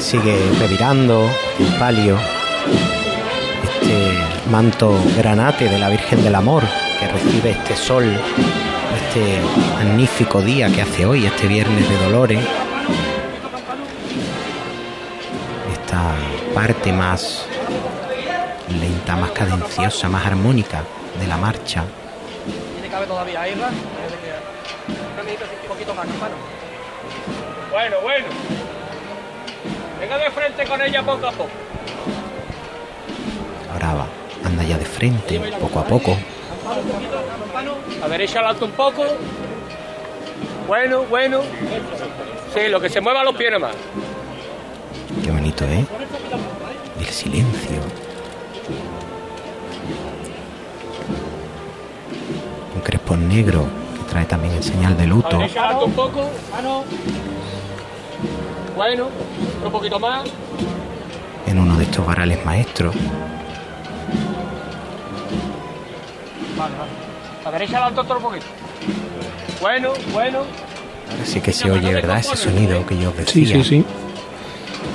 [0.00, 1.30] sigue revirando
[1.60, 2.18] el palio,
[4.52, 6.62] manto granate de la Virgen del Amor
[7.00, 9.40] que recibe este sol, este
[9.72, 12.44] magnífico día que hace hoy, este viernes de Dolores.
[15.72, 16.14] Esta
[16.54, 17.46] parte más
[18.78, 20.84] lenta, más cadenciosa, más armónica
[21.18, 21.84] de la marcha.
[26.02, 26.34] Hermano.
[27.70, 28.26] Bueno, bueno.
[29.98, 31.50] Venga de frente con ella poco a poco.
[35.02, 36.16] Frente, poco a poco.
[38.04, 39.02] A derecha adelante un poco.
[40.68, 41.40] Bueno, bueno.
[42.54, 43.74] Sí, lo que se mueva los pies nomás.
[45.24, 45.84] Qué bonito, ¿eh?
[47.00, 47.80] El silencio.
[52.76, 55.36] Un crespón negro que trae también el señal de A luto.
[55.36, 56.30] derecha adelante un poco.
[58.76, 59.08] Bueno,
[59.58, 60.22] otro poquito más.
[61.46, 62.94] en uno de estos varales maestros.
[66.56, 66.90] Vale, vale.
[67.44, 68.46] A derecha adelante otro poquito.
[69.60, 70.38] Bueno, bueno.
[71.10, 72.18] Ahora sí que se oye, ¿verdad?
[72.18, 73.32] Ese sonido que yo os decía.
[73.32, 73.84] Sí, sí, sí.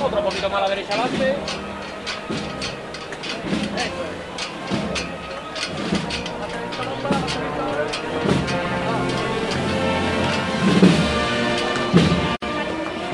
[0.02, 1.36] Otro poquito más a la derecha adelante.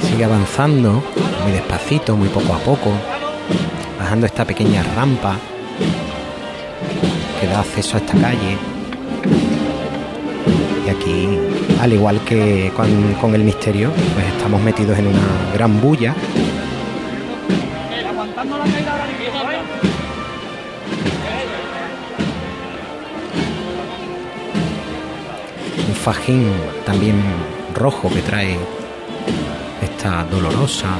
[0.03, 1.03] Sigue avanzando
[1.43, 2.91] muy despacito, muy poco a poco,
[3.99, 5.37] bajando esta pequeña rampa
[7.45, 8.57] que da acceso a esta calle.
[10.87, 11.39] Y aquí,
[11.81, 12.89] al igual que con,
[13.21, 16.15] con el misterio, pues estamos metidos en una gran bulla
[25.89, 26.51] un fajín
[26.87, 27.23] también
[27.75, 28.59] rojo que trae
[29.83, 30.99] esta dolorosa.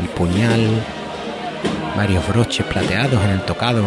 [0.00, 0.82] El puñal,
[2.02, 3.84] varios broches plateados en el tocado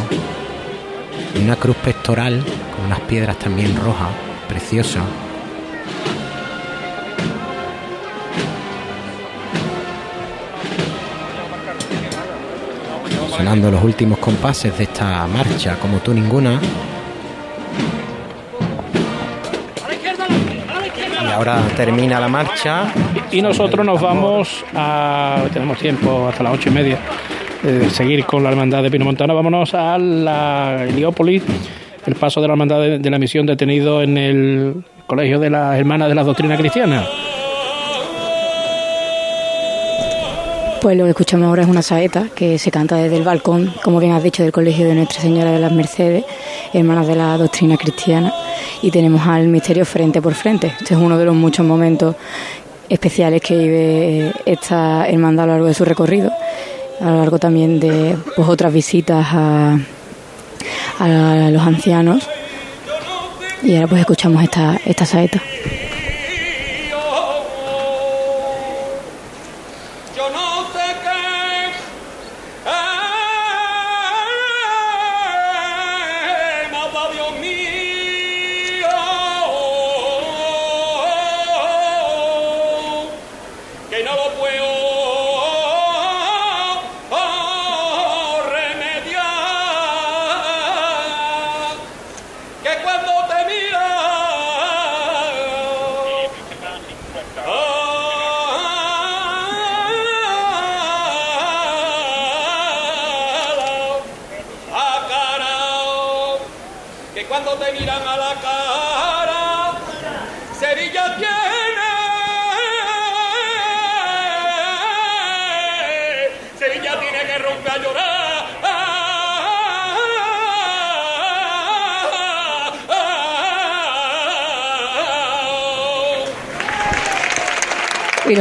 [1.38, 2.41] y una cruz pectoral
[2.74, 4.07] con unas piedras también rojas,
[4.47, 5.01] preciosa.
[13.36, 16.61] Sonando los últimos compases de esta marcha, como tú ninguna.
[21.22, 22.93] Y ahora termina la marcha.
[23.30, 25.43] Y nosotros nos vamos a.
[25.51, 26.97] Tenemos tiempo hasta las ocho y media
[27.66, 29.34] de seguir con la hermandad de Pinomontano.
[29.34, 31.43] Vámonos a la Heliópolis,
[32.05, 35.78] el paso de la hermandad de, de la misión detenido en el colegio de las
[35.78, 37.03] hermanas de la doctrina cristiana.
[40.82, 43.99] Pues lo que escuchamos ahora es una saeta que se canta desde el balcón, como
[43.99, 46.24] bien has dicho, del Colegio de Nuestra Señora de las Mercedes,
[46.74, 48.32] hermanas de la doctrina cristiana,
[48.84, 50.68] y tenemos al misterio frente por frente.
[50.80, 52.16] Este es uno de los muchos momentos
[52.88, 56.32] especiales que vive esta hermandad a lo largo de su recorrido,
[57.00, 59.78] a lo largo también de pues, otras visitas a,
[61.00, 62.28] a los ancianos.
[63.64, 65.41] Y ahora pues escuchamos esta, esta saeta.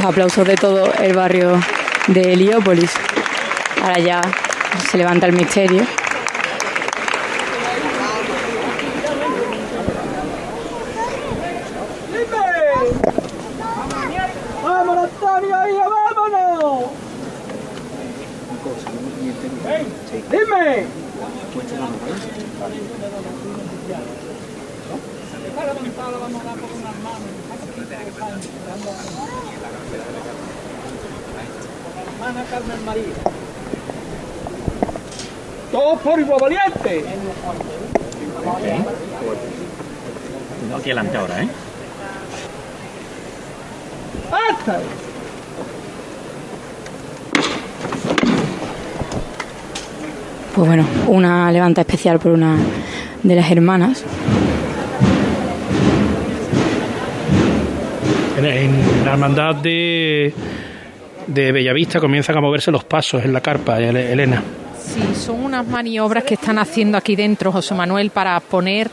[0.05, 1.59] Aplausos de todo el barrio
[2.09, 2.91] de Heliópolis.
[3.83, 4.21] Ahora ya
[4.91, 5.85] se levanta el misterio.
[14.63, 16.85] ¡Vámonos, Antonio, hijo, vámonos!
[20.31, 20.87] ¡Dime!
[32.25, 33.05] Hermana Carmen María.
[36.05, 37.05] Igual valiente.
[40.71, 41.49] No aquí adelante ahora, ¿eh?
[44.31, 44.81] ¡Hasta!
[50.55, 52.57] Pues bueno, una levanta especial por una
[53.23, 54.05] de las hermanas.
[58.39, 60.33] En, en la hermandad de,
[61.27, 64.43] de Bellavista comienzan a moverse los pasos en la carpa, Ele- Elena.
[64.85, 68.91] Sí, son unas maniobras que están haciendo aquí dentro, José Manuel, para poner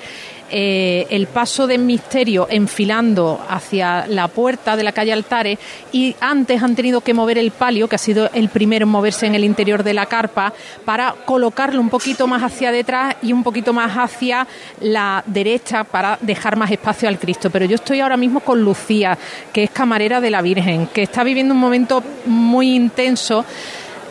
[0.50, 5.58] eh, el paso del misterio enfilando hacia la puerta de la calle Altares
[5.94, 9.28] y antes han tenido que mover el palio, que ha sido el primero en moverse
[9.28, 13.44] en el interior de la carpa, para colocarlo un poquito más hacia detrás y un
[13.44, 14.46] poquito más hacia
[14.80, 17.50] la derecha para dejar más espacio al Cristo.
[17.50, 19.18] Pero yo estoy ahora mismo con Lucía,
[19.54, 23.46] que es camarera de la Virgen, que está viviendo un momento muy intenso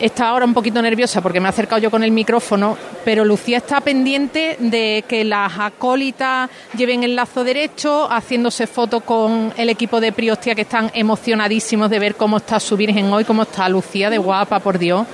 [0.01, 3.59] está ahora un poquito nerviosa porque me he acercado yo con el micrófono, pero Lucía
[3.59, 10.01] está pendiente de que las acólitas lleven el lazo derecho, haciéndose fotos con el equipo
[10.01, 14.11] de Priostia que están emocionadísimos de ver cómo está su Virgen hoy, cómo está Lucía
[14.11, 15.07] de guapa, por Dios.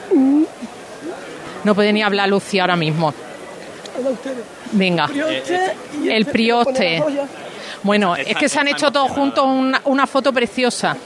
[1.65, 3.13] No puede ni hablar Lucía ahora mismo.
[4.73, 5.09] Venga,
[6.05, 7.03] el prioste.
[7.87, 10.97] Bueno, es que se han hecho todos juntos una, una foto preciosa.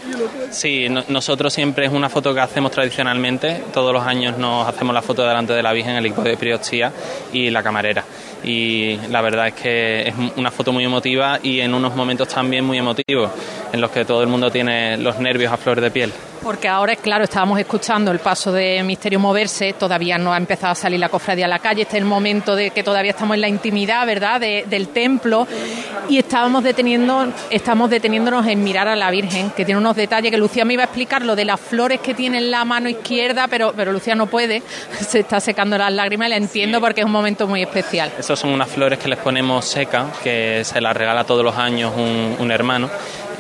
[0.51, 3.63] Sí, no- nosotros siempre es una foto que hacemos tradicionalmente.
[3.73, 6.93] Todos los años nos hacemos la foto delante de la Virgen, el equipo de Priostía
[7.33, 8.05] y la camarera.
[8.45, 12.65] Y la verdad es que es una foto muy emotiva y en unos momentos también
[12.65, 13.31] muy emotivos,
[13.73, 16.13] en los que todo el mundo tiene los nervios a flor de piel.
[16.43, 20.75] Porque ahora, claro, estábamos escuchando el paso de Misterio moverse, todavía no ha empezado a
[20.75, 23.43] salir la cofradía a la calle, este es el momento de que todavía estamos en
[23.43, 25.47] la intimidad, ¿verdad?, de- del templo
[26.09, 30.39] y estábamos deteniendo, estamos deteniéndonos en mirar a la Virgen, que tiene unos detalles que
[30.39, 33.47] Lucía me iba a explicar, lo de las flores que tiene en la mano izquierda,
[33.47, 34.63] pero, pero Lucía no puede,
[35.07, 38.11] se está secando las lágrimas y la entiendo porque es un momento muy especial.
[38.31, 41.93] Esas son unas flores que les ponemos seca, que se las regala todos los años
[41.97, 42.89] un hermano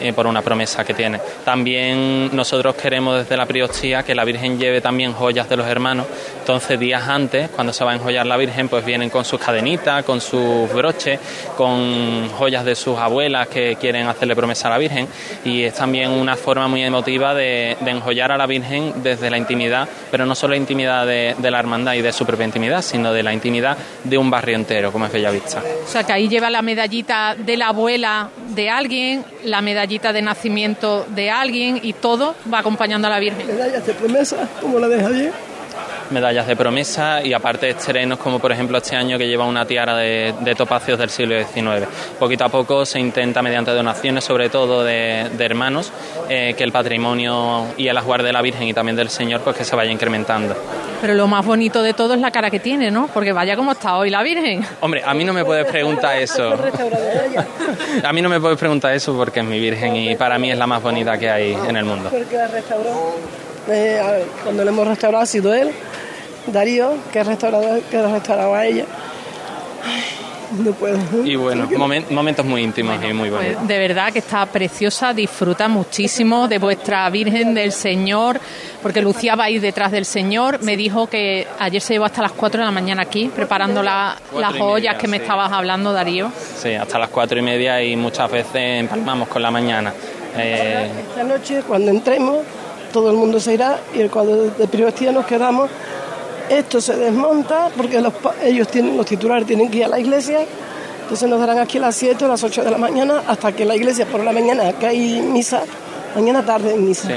[0.00, 1.20] eh, por una promesa que tiene.
[1.44, 6.06] También nosotros queremos desde la Priostía que la Virgen lleve también joyas de los hermanos.
[6.38, 10.04] Entonces días antes, cuando se va a enjollar la Virgen, pues vienen con sus cadenitas,
[10.04, 11.18] con sus broches,
[11.56, 15.08] con joyas de sus abuelas que quieren hacerle promesa a la Virgen.
[15.44, 19.38] Y es también una forma muy emotiva de, de enjollar a la Virgen desde la
[19.38, 23.12] intimidad, pero no solo la intimidad de, la hermandad y de su propia intimidad, sino
[23.12, 25.62] de la intimidad de un barrio entero, como es Bellavista.
[25.84, 30.22] O sea, que ahí lleva la medallita de la abuela de alguien, la medallita de
[30.22, 33.46] nacimiento de alguien y todo va acompañando a la Virgen.
[34.60, 35.49] Como la de Javier.
[36.10, 39.96] Medallas de promesa y aparte estrenos como por ejemplo este año que lleva una tiara
[39.96, 41.86] de, de topacios del siglo XIX.
[42.18, 45.92] Poquito a poco se intenta mediante donaciones sobre todo de, de hermanos
[46.28, 49.56] eh, que el patrimonio y el asguar de la Virgen y también del Señor pues
[49.56, 50.54] que se vaya incrementando.
[51.00, 53.08] Pero lo más bonito de todo es la cara que tiene, ¿no?
[53.12, 54.64] Porque vaya como está hoy la Virgen.
[54.80, 56.54] Hombre, a mí no me puedes preguntar eso.
[58.04, 60.58] A mí no me puedes preguntar eso porque es mi Virgen y para mí es
[60.58, 62.10] la más bonita que hay en el mundo.
[62.10, 63.14] Porque la restauró.
[63.70, 65.70] Eh, a ver, cuando lo hemos restaurado ha sido él,
[66.46, 68.84] Darío, que ha restaurado, que ha restaurado a ella.
[69.84, 70.02] Ay,
[70.64, 70.98] no puedo.
[71.24, 73.56] Y bueno, momen- momentos muy íntimos y muy bonitos.
[73.56, 78.40] Pues de verdad que está preciosa, disfruta muchísimo de vuestra Virgen del Señor,
[78.82, 80.60] porque Lucía va a ir detrás del Señor.
[80.62, 84.16] Me dijo que ayer se llevó hasta las 4 de la mañana aquí, preparando la-
[84.36, 85.22] las joyas media, que me sí.
[85.22, 86.32] estabas hablando, Darío.
[86.60, 89.92] Sí, hasta las cuatro y media y muchas veces empalmamos con la mañana.
[90.36, 92.38] Eh, Esta noche, cuando entremos,
[92.92, 95.70] todo el mundo se irá y el cuadro de privacidad nos quedamos.
[96.48, 98.12] Esto se desmonta porque los,
[98.42, 100.40] ellos tienen, los titulares tienen que ir a la iglesia.
[101.02, 103.64] Entonces nos darán aquí a las 7 o las 8 de la mañana hasta que
[103.64, 105.62] la iglesia por la mañana, que hay misa,
[106.14, 107.08] mañana tarde hay misa.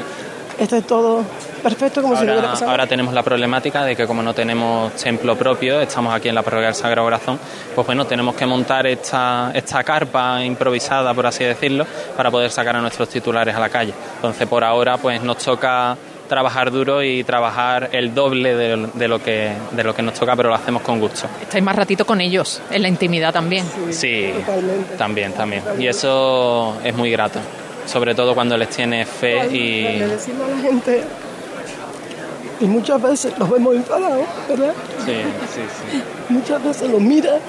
[0.60, 1.24] Es todo
[1.62, 2.72] perfecto como si no hubiera Ahora, pasado.
[2.72, 6.42] ahora tenemos la problemática de que como no tenemos templo propio, estamos aquí en la
[6.42, 7.40] parroquia del Sagrado Corazón,
[7.76, 11.86] pues bueno, tenemos que montar esta, esta carpa improvisada, por así decirlo,
[12.18, 13.94] para poder sacar a nuestros titulares a la calle.
[14.16, 15.96] Entonces por ahora pues nos toca
[16.28, 20.36] trabajar duro y trabajar el doble de, de lo que, de lo que nos toca,
[20.36, 21.28] pero lo hacemos con gusto.
[21.42, 23.66] Estáis más ratito con ellos, en la intimidad también.
[23.92, 24.34] Sí,
[24.98, 25.62] también, también.
[25.78, 27.40] Y eso es muy grato,
[27.86, 30.00] sobre todo cuando les tienes fe y...
[30.00, 31.04] Le decimos a la gente,
[32.60, 34.74] y muchas veces los vemos enfadados, ¿verdad?
[35.06, 35.16] Sí,
[35.54, 35.62] sí,
[35.92, 36.04] sí.
[36.30, 37.40] Muchas veces los miras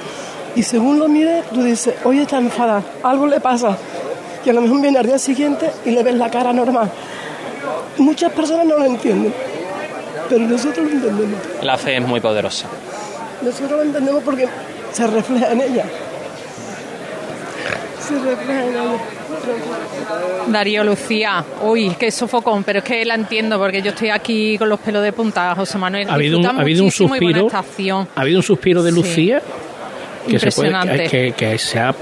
[0.56, 3.76] y según lo mires, tú dices, hoy está enfadada, algo le pasa.
[4.44, 6.90] Y a lo mejor viene al día siguiente y le ves la cara normal.
[7.98, 9.32] Muchas personas no lo entienden,
[10.28, 11.40] pero nosotros lo entendemos.
[11.62, 12.66] La fe es muy poderosa.
[13.42, 14.48] Nosotros lo entendemos porque
[14.92, 15.84] se refleja en ella.
[18.00, 18.82] Se refleja en ella.
[20.48, 24.68] Darío Lucía, uy, qué sofocón, pero es que la entiendo porque yo estoy aquí con
[24.68, 26.08] los pelos de punta, José Manuel.
[26.08, 27.48] Ha habido un, ha habido un suspiro.
[28.14, 28.96] Ha habido un suspiro de Sí.
[28.96, 29.42] Lucía
[30.28, 31.94] que se puede que, que se, ha,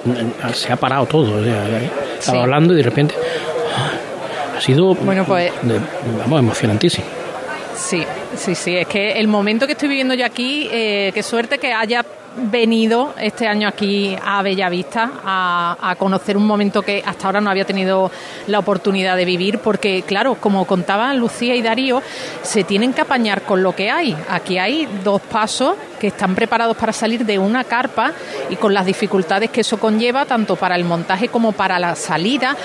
[0.55, 1.40] se ha parado todo.
[1.40, 1.90] o sea, ¿eh?
[2.18, 2.43] estaba Sí.
[2.43, 3.14] hablando y de repente
[3.76, 5.80] ah, ha sido Bueno, pues- de-
[6.20, 7.05] vamos emocionantísimo.
[7.76, 8.05] Sí,
[8.36, 8.76] sí, sí.
[8.76, 12.05] Es que el momento que estoy viviendo yo aquí, eh, qué suerte que haya
[12.37, 17.51] venido este año aquí a Bellavista a, a conocer un momento que hasta ahora no
[17.51, 18.11] había tenido
[18.47, 22.03] la oportunidad de vivir, porque claro, como contaban Lucía y Darío,
[22.43, 24.16] se tienen que apañar con lo que hay.
[24.28, 28.12] Aquí hay dos pasos que están preparados para salir de una carpa
[28.51, 32.57] y con las dificultades que eso conlleva, tanto para el montaje como para la salida.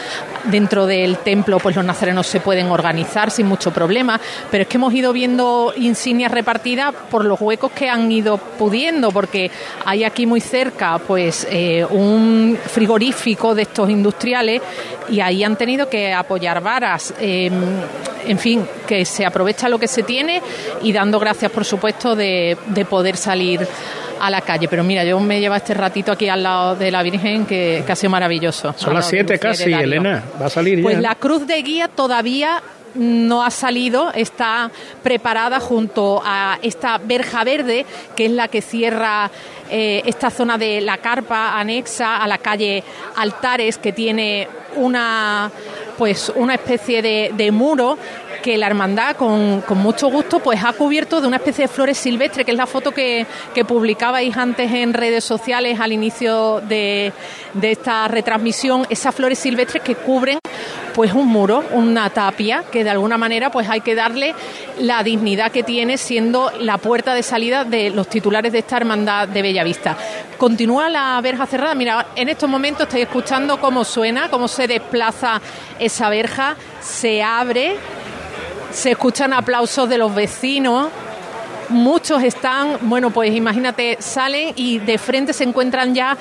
[0.45, 4.77] Dentro del templo, pues los nazarenos se pueden organizar sin mucho problema, pero es que
[4.77, 9.51] hemos ido viendo insignias repartidas por los huecos que han ido pudiendo, porque
[9.85, 14.61] hay aquí muy cerca, pues, eh, un frigorífico de estos industriales
[15.09, 17.13] y ahí han tenido que apoyar varas.
[17.19, 17.49] Eh,
[18.27, 20.41] en fin, que se aprovecha lo que se tiene
[20.81, 23.65] y dando gracias, por supuesto, de, de poder salir
[24.19, 24.67] a la calle.
[24.67, 27.91] Pero mira, yo me llevo este ratito aquí al lado de la Virgen que, que
[27.91, 28.73] ha sido maravilloso.
[28.77, 29.83] Son las lado de 7 Lucía y de casi.
[29.83, 30.23] Elena.
[30.41, 32.61] Va a salir Pues la cruz de guía todavía
[32.97, 34.71] no ha salido, está
[35.03, 37.85] preparada junto a esta verja verde,
[38.15, 39.29] que es la que cierra
[39.69, 42.83] eh, esta zona de la carpa anexa a la calle
[43.15, 45.51] Altares, que tiene una
[45.97, 47.97] pues una especie de, de muro
[48.41, 52.45] que la hermandad con, mucho gusto pues ha cubierto de una especie de flores silvestres,
[52.45, 57.13] que es la foto que, que publicabais antes en redes sociales al inicio de,
[57.53, 60.39] de esta retransmisión, esas flores silvestres que cubren
[60.97, 64.33] pues un muro, una tapia, que de alguna manera pues hay que darle
[64.79, 69.27] la dignidad que tiene siendo la puerta de salida de los titulares de esta hermandad
[69.27, 69.95] de Bellavista.
[70.39, 75.39] Continúa la verja cerrada, mira, en estos momentos estáis escuchando cómo suena, cómo se desplaza
[75.77, 77.75] esa verja, se abre,
[78.71, 80.89] se escuchan aplausos de los vecinos.
[81.69, 86.17] Muchos están, bueno, pues imagínate, salen y de frente se encuentran ya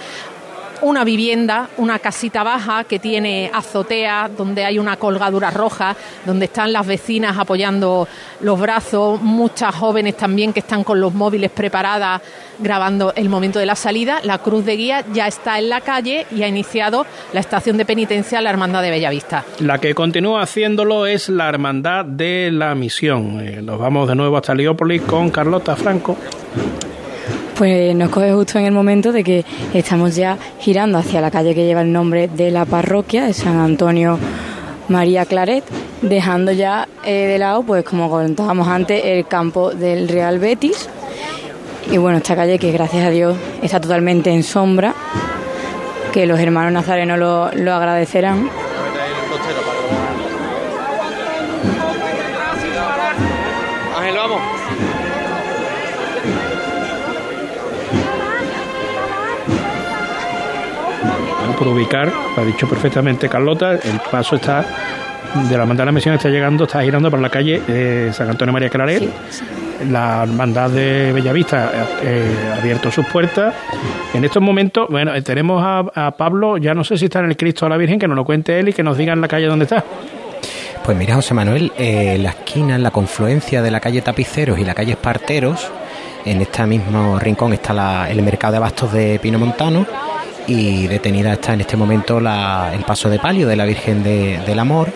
[0.83, 6.73] una vivienda, una casita baja que tiene azotea, donde hay una colgadura roja, donde están
[6.73, 8.09] las vecinas apoyando
[8.41, 12.21] los brazos, muchas jóvenes también que están con los móviles preparadas
[12.59, 14.21] grabando el momento de la salida.
[14.23, 17.85] La cruz de guía ya está en la calle y ha iniciado la estación de
[17.85, 19.45] penitencia la Hermandad de Bellavista.
[19.61, 23.41] La que continúa haciéndolo es la Hermandad de la Misión.
[23.41, 26.17] Eh, nos vamos de nuevo hasta Leópolis con Carlota Franco
[27.57, 31.55] pues nos coge justo en el momento de que estamos ya girando hacia la calle
[31.55, 34.19] que lleva el nombre de la parroquia de San Antonio
[34.89, 35.65] María Claret,
[36.03, 40.89] dejando ya eh, de lado, pues como comentábamos antes, el campo del Real Betis.
[41.91, 44.95] Y bueno, esta calle que gracias a Dios está totalmente en sombra,
[46.13, 48.51] que los hermanos nazarenos lo, lo agradecerán.
[53.97, 54.66] Ángel, vamos.
[61.57, 64.65] Por ubicar, lo ha dicho perfectamente Carlota, el paso está
[65.35, 68.31] de la hermandad de la misión está llegando, está girando por la calle eh, San
[68.31, 69.03] Antonio María Claret.
[69.91, 71.71] La hermandad de Bellavista
[72.03, 73.55] eh, ha abierto sus puertas.
[74.15, 77.37] En estos momentos, bueno, eh, tenemos a, Pablo, ya no sé si está en el
[77.37, 79.29] Cristo a la Virgen, que nos lo cuente él y que nos diga en la
[79.29, 79.85] calle dónde está.
[80.85, 84.65] Pues mira, José Manuel, en la esquina, en la confluencia de la calle Tapiceros y
[84.65, 85.71] la calle Esparteros,
[86.25, 89.87] en este mismo rincón está el mercado de abastos de Pino Montano
[90.47, 94.93] y detenida está en este momento el paso de palio de la Virgen del Amor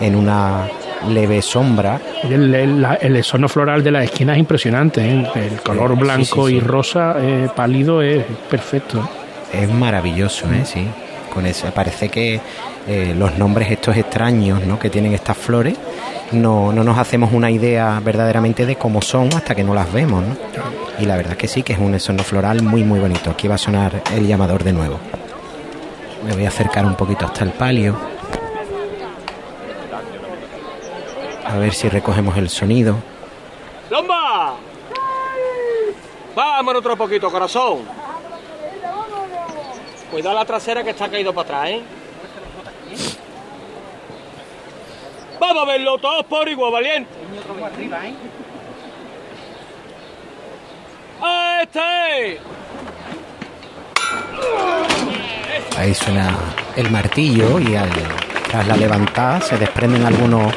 [0.00, 0.68] en una
[1.08, 2.00] leve sombra.
[2.28, 5.26] El, el, floral de la esquina es impresionante, ¿eh?
[5.34, 9.08] el color blanco y rosa eh, pálido es perfecto.
[9.52, 10.64] Es maravilloso, ¿eh?
[10.64, 10.86] sí.
[11.32, 12.40] Con eso parece que
[12.86, 14.78] eh, los nombres estos extraños ¿no?
[14.78, 15.76] que tienen estas flores
[16.32, 20.24] no, no nos hacemos una idea verdaderamente de cómo son hasta que no las vemos.
[20.24, 20.36] ¿no?
[20.98, 23.30] Y la verdad que sí, que es un sono floral muy muy bonito.
[23.30, 24.98] Aquí va a sonar el llamador de nuevo.
[26.26, 27.96] Me voy a acercar un poquito hasta el palio.
[31.44, 32.96] A ver si recogemos el sonido.
[33.90, 34.54] ¡Lomba!
[36.34, 37.78] Vámonos otro poquito, corazón.
[40.10, 41.82] Cuidado la trasera que está caído para atrás, ¿eh?
[45.40, 47.10] Vamos a verlo todos por igual, valiente.
[51.62, 52.40] Este.
[55.76, 56.36] Ahí suena
[56.76, 57.90] el martillo y al,
[58.48, 60.52] tras la levantada se desprenden algunos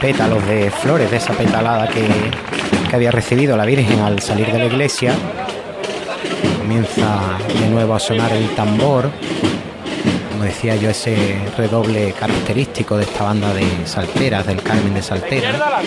[0.00, 2.06] pétalos de flores de esa petalada que,
[2.88, 5.14] que había recibido la Virgen al salir de la iglesia.
[6.58, 9.10] Comienza de nuevo a sonar el tambor,
[10.44, 15.82] decía yo, ese redoble característico de esta banda de salteras, del Carmen de Saltera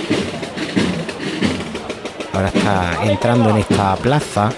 [2.37, 4.51] ahora está entrando en esta plaza.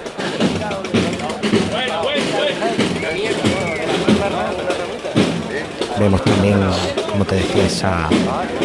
[5.97, 6.59] Vemos también,
[7.09, 8.09] como te decía, esa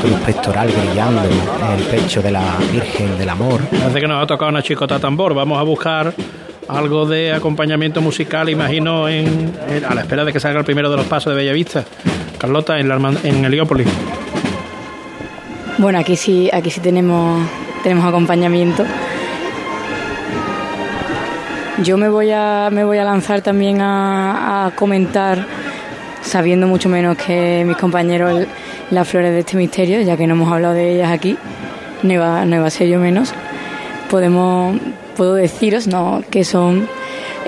[0.01, 3.61] cruz pectoral brillando en el pecho de la Virgen del Amor.
[3.63, 5.35] Parece que nos ha tocado una chicota tambor.
[5.35, 6.13] Vamos a buscar
[6.69, 9.53] algo de acompañamiento musical, imagino, en,
[9.89, 11.85] a la espera de que salga el primero de los pasos de Bellavista.
[12.39, 13.89] Carlota, en, la, en Heliópolis.
[15.79, 17.43] Bueno, aquí sí, aquí sí tenemos
[17.85, 18.83] tenemos acompañamiento.
[21.83, 25.47] Yo me voy a, me voy a lanzar también a, comentar,
[26.23, 28.47] sabiendo mucho menos que mis compañeros,
[28.91, 31.37] las flores de este misterio, ya que no hemos hablado de ellas aquí,
[32.03, 33.35] no iba, a ser yo menos.
[34.09, 34.79] Podemos,
[35.15, 36.23] puedo deciros ¿no?
[36.31, 36.89] que son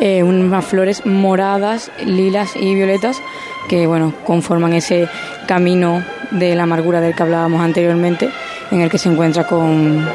[0.01, 3.21] eh, unas flores moradas, lilas y violetas
[3.69, 5.09] que bueno conforman ese
[5.47, 8.31] camino de la amargura del que hablábamos anteriormente
[8.71, 10.07] en el que se encuentra con,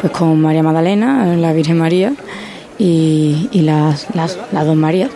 [0.00, 2.12] pues con María Magdalena, la Virgen María
[2.78, 5.10] y, las, las, dos Marías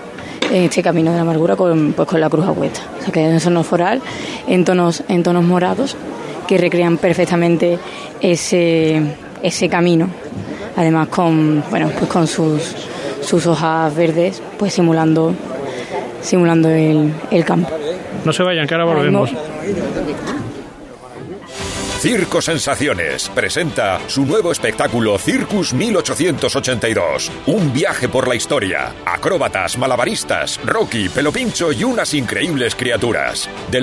[0.52, 3.34] en este camino de la amargura con, pues con la cruz a O sea que
[3.34, 4.00] es un foral
[4.46, 5.96] en tonos, en tonos morados
[6.46, 7.78] que recrean perfectamente
[8.20, 9.02] ese,
[9.42, 10.08] ese camino.
[10.76, 12.62] Además con, bueno, pues con sus,
[13.22, 15.34] sus hojas verdes, pues simulando,
[16.20, 17.70] simulando el, el campo.
[18.24, 19.30] No se vayan, que ahora volvemos.
[22.06, 27.32] Circo Sensaciones presenta su nuevo espectáculo Circus 1882.
[27.46, 28.92] Un viaje por la historia.
[29.04, 33.48] Acróbatas, malabaristas, Rocky, Pelopincho y unas increíbles criaturas.
[33.72, 33.74] Del